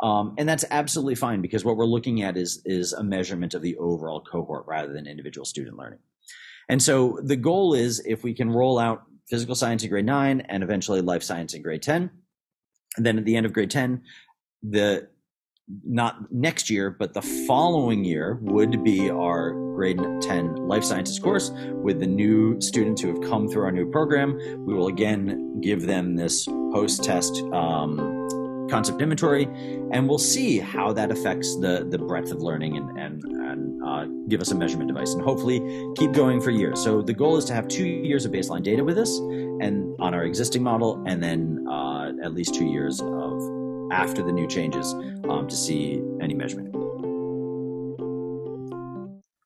Um, 0.03 0.35
and 0.39 0.49
that's 0.49 0.65
absolutely 0.71 1.15
fine 1.15 1.43
because 1.43 1.65
what 1.65 1.77
we're 1.77 1.85
looking 1.85 2.23
at 2.23 2.37
is 2.37 2.63
is 2.65 2.93
a 2.93 3.05
measurement 3.05 3.55
of 3.55 3.63
the 3.63 3.77
overall 3.77 4.21
cohort 4.21 4.65
rather 4.67 4.93
than 4.93 5.07
individual 5.07 5.45
student 5.45 5.77
learning. 5.77 6.01
And 6.69 6.83
so 6.83 7.19
the 7.23 7.37
goal 7.37 7.75
is 7.75 8.01
if 8.07 8.23
we 8.23 8.35
can 8.35 8.51
roll 8.51 8.79
out 8.79 9.03
physical 9.29 9.55
science 9.55 9.83
in 9.83 9.91
grade 9.91 10.07
nine 10.07 10.43
and 10.43 10.63
eventually 10.63 11.01
life 11.01 11.23
science 11.23 11.55
in 11.55 11.63
grade 11.63 11.83
10, 11.83 12.11
and 12.97 13.07
then 13.07 13.19
at 13.19 13.25
the 13.25 13.37
end 13.37 13.47
of 13.47 13.53
grade 13.53 13.71
10, 13.71 14.03
the 14.63 15.09
not 15.85 16.33
next 16.33 16.71
year, 16.71 16.91
but 16.91 17.15
the 17.15 17.23
following 17.23 18.05
year 18.05 18.39
would 18.43 18.83
be 18.85 19.11
our 19.11 19.53
grade 19.75 20.01
10 20.21 20.57
life 20.69 20.85
sciences 20.85 21.19
course 21.19 21.51
with 21.83 22.01
the 22.01 22.07
new 22.07 22.61
students 22.61 23.01
who 23.03 23.09
have 23.09 23.21
come 23.23 23.49
through 23.49 23.65
our 23.65 23.73
new 23.73 23.91
program. 23.91 24.37
We 24.65 24.75
will 24.75 24.89
again 24.89 25.61
give 25.61 25.87
them 25.87 26.17
this 26.17 26.47
post 26.47 27.05
test 27.05 27.43
um, 27.53 28.69
concept 28.71 29.03
inventory 29.03 29.45
and 29.93 30.09
we'll 30.09 30.19
see 30.19 30.59
how 30.59 30.93
that 30.93 31.11
affects 31.11 31.57
the, 31.57 31.87
the 31.91 31.99
breadth 31.99 32.31
of 32.31 32.41
learning 32.41 32.77
and, 32.77 32.99
and, 32.99 33.25
and 33.25 33.83
uh, 33.85 34.07
give 34.29 34.41
us 34.41 34.51
a 34.51 34.55
measurement 34.55 34.89
device 34.89 35.13
and 35.13 35.23
hopefully 35.23 35.61
keep 35.97 36.13
going 36.13 36.41
for 36.41 36.51
years. 36.51 36.83
So 36.83 37.03
the 37.03 37.13
goal 37.13 37.37
is 37.37 37.45
to 37.47 37.55
have 37.55 37.69
two 37.69 37.87
years 37.87 38.25
of 38.25 38.33
baseline 38.33 38.63
data 38.63 38.85
with 38.85 38.99
us 38.99 39.19
and 39.19 39.95
on 40.01 40.15
our 40.15 40.25
existing 40.25 40.63
model 40.63 41.03
and 41.07 41.23
then 41.23 41.67
uh, 41.69 42.13
at 42.23 42.35
least 42.35 42.55
two 42.55 42.67
years 42.67 43.01
of 43.01 43.62
after 43.93 44.23
the 44.23 44.33
new 44.33 44.49
changes 44.49 44.93
um, 45.29 45.47
to 45.47 45.55
see 45.55 46.03
any 46.21 46.35
measurement. 46.35 46.75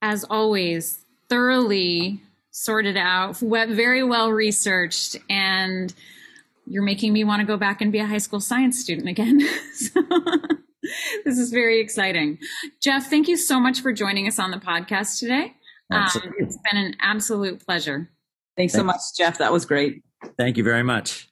As 0.00 0.24
always, 0.24 1.04
thoroughly 1.28 2.22
sorted 2.52 2.96
out, 2.96 3.38
very 3.38 4.04
well 4.04 4.30
researched, 4.30 5.16
and 5.28 5.92
you're 6.66 6.84
making 6.84 7.12
me 7.12 7.24
want 7.24 7.40
to 7.40 7.46
go 7.46 7.56
back 7.56 7.80
and 7.80 7.90
be 7.90 7.98
a 7.98 8.06
high 8.06 8.18
school 8.18 8.40
science 8.40 8.78
student 8.78 9.08
again. 9.08 9.40
so, 9.74 10.02
this 11.24 11.38
is 11.38 11.50
very 11.50 11.80
exciting. 11.80 12.38
Jeff, 12.80 13.10
thank 13.10 13.28
you 13.28 13.36
so 13.36 13.58
much 13.58 13.80
for 13.80 13.92
joining 13.92 14.28
us 14.28 14.38
on 14.38 14.52
the 14.52 14.58
podcast 14.58 15.18
today. 15.18 15.54
Um, 15.90 16.08
it's 16.38 16.58
been 16.70 16.80
an 16.82 16.96
absolute 17.00 17.64
pleasure. 17.64 18.10
Thanks 18.56 18.72
so 18.72 18.82
much, 18.82 19.00
Jeff. 19.16 19.38
That 19.38 19.52
was 19.52 19.66
great. 19.66 20.02
Thank 20.36 20.56
you 20.56 20.64
very 20.64 20.82
much. 20.82 21.28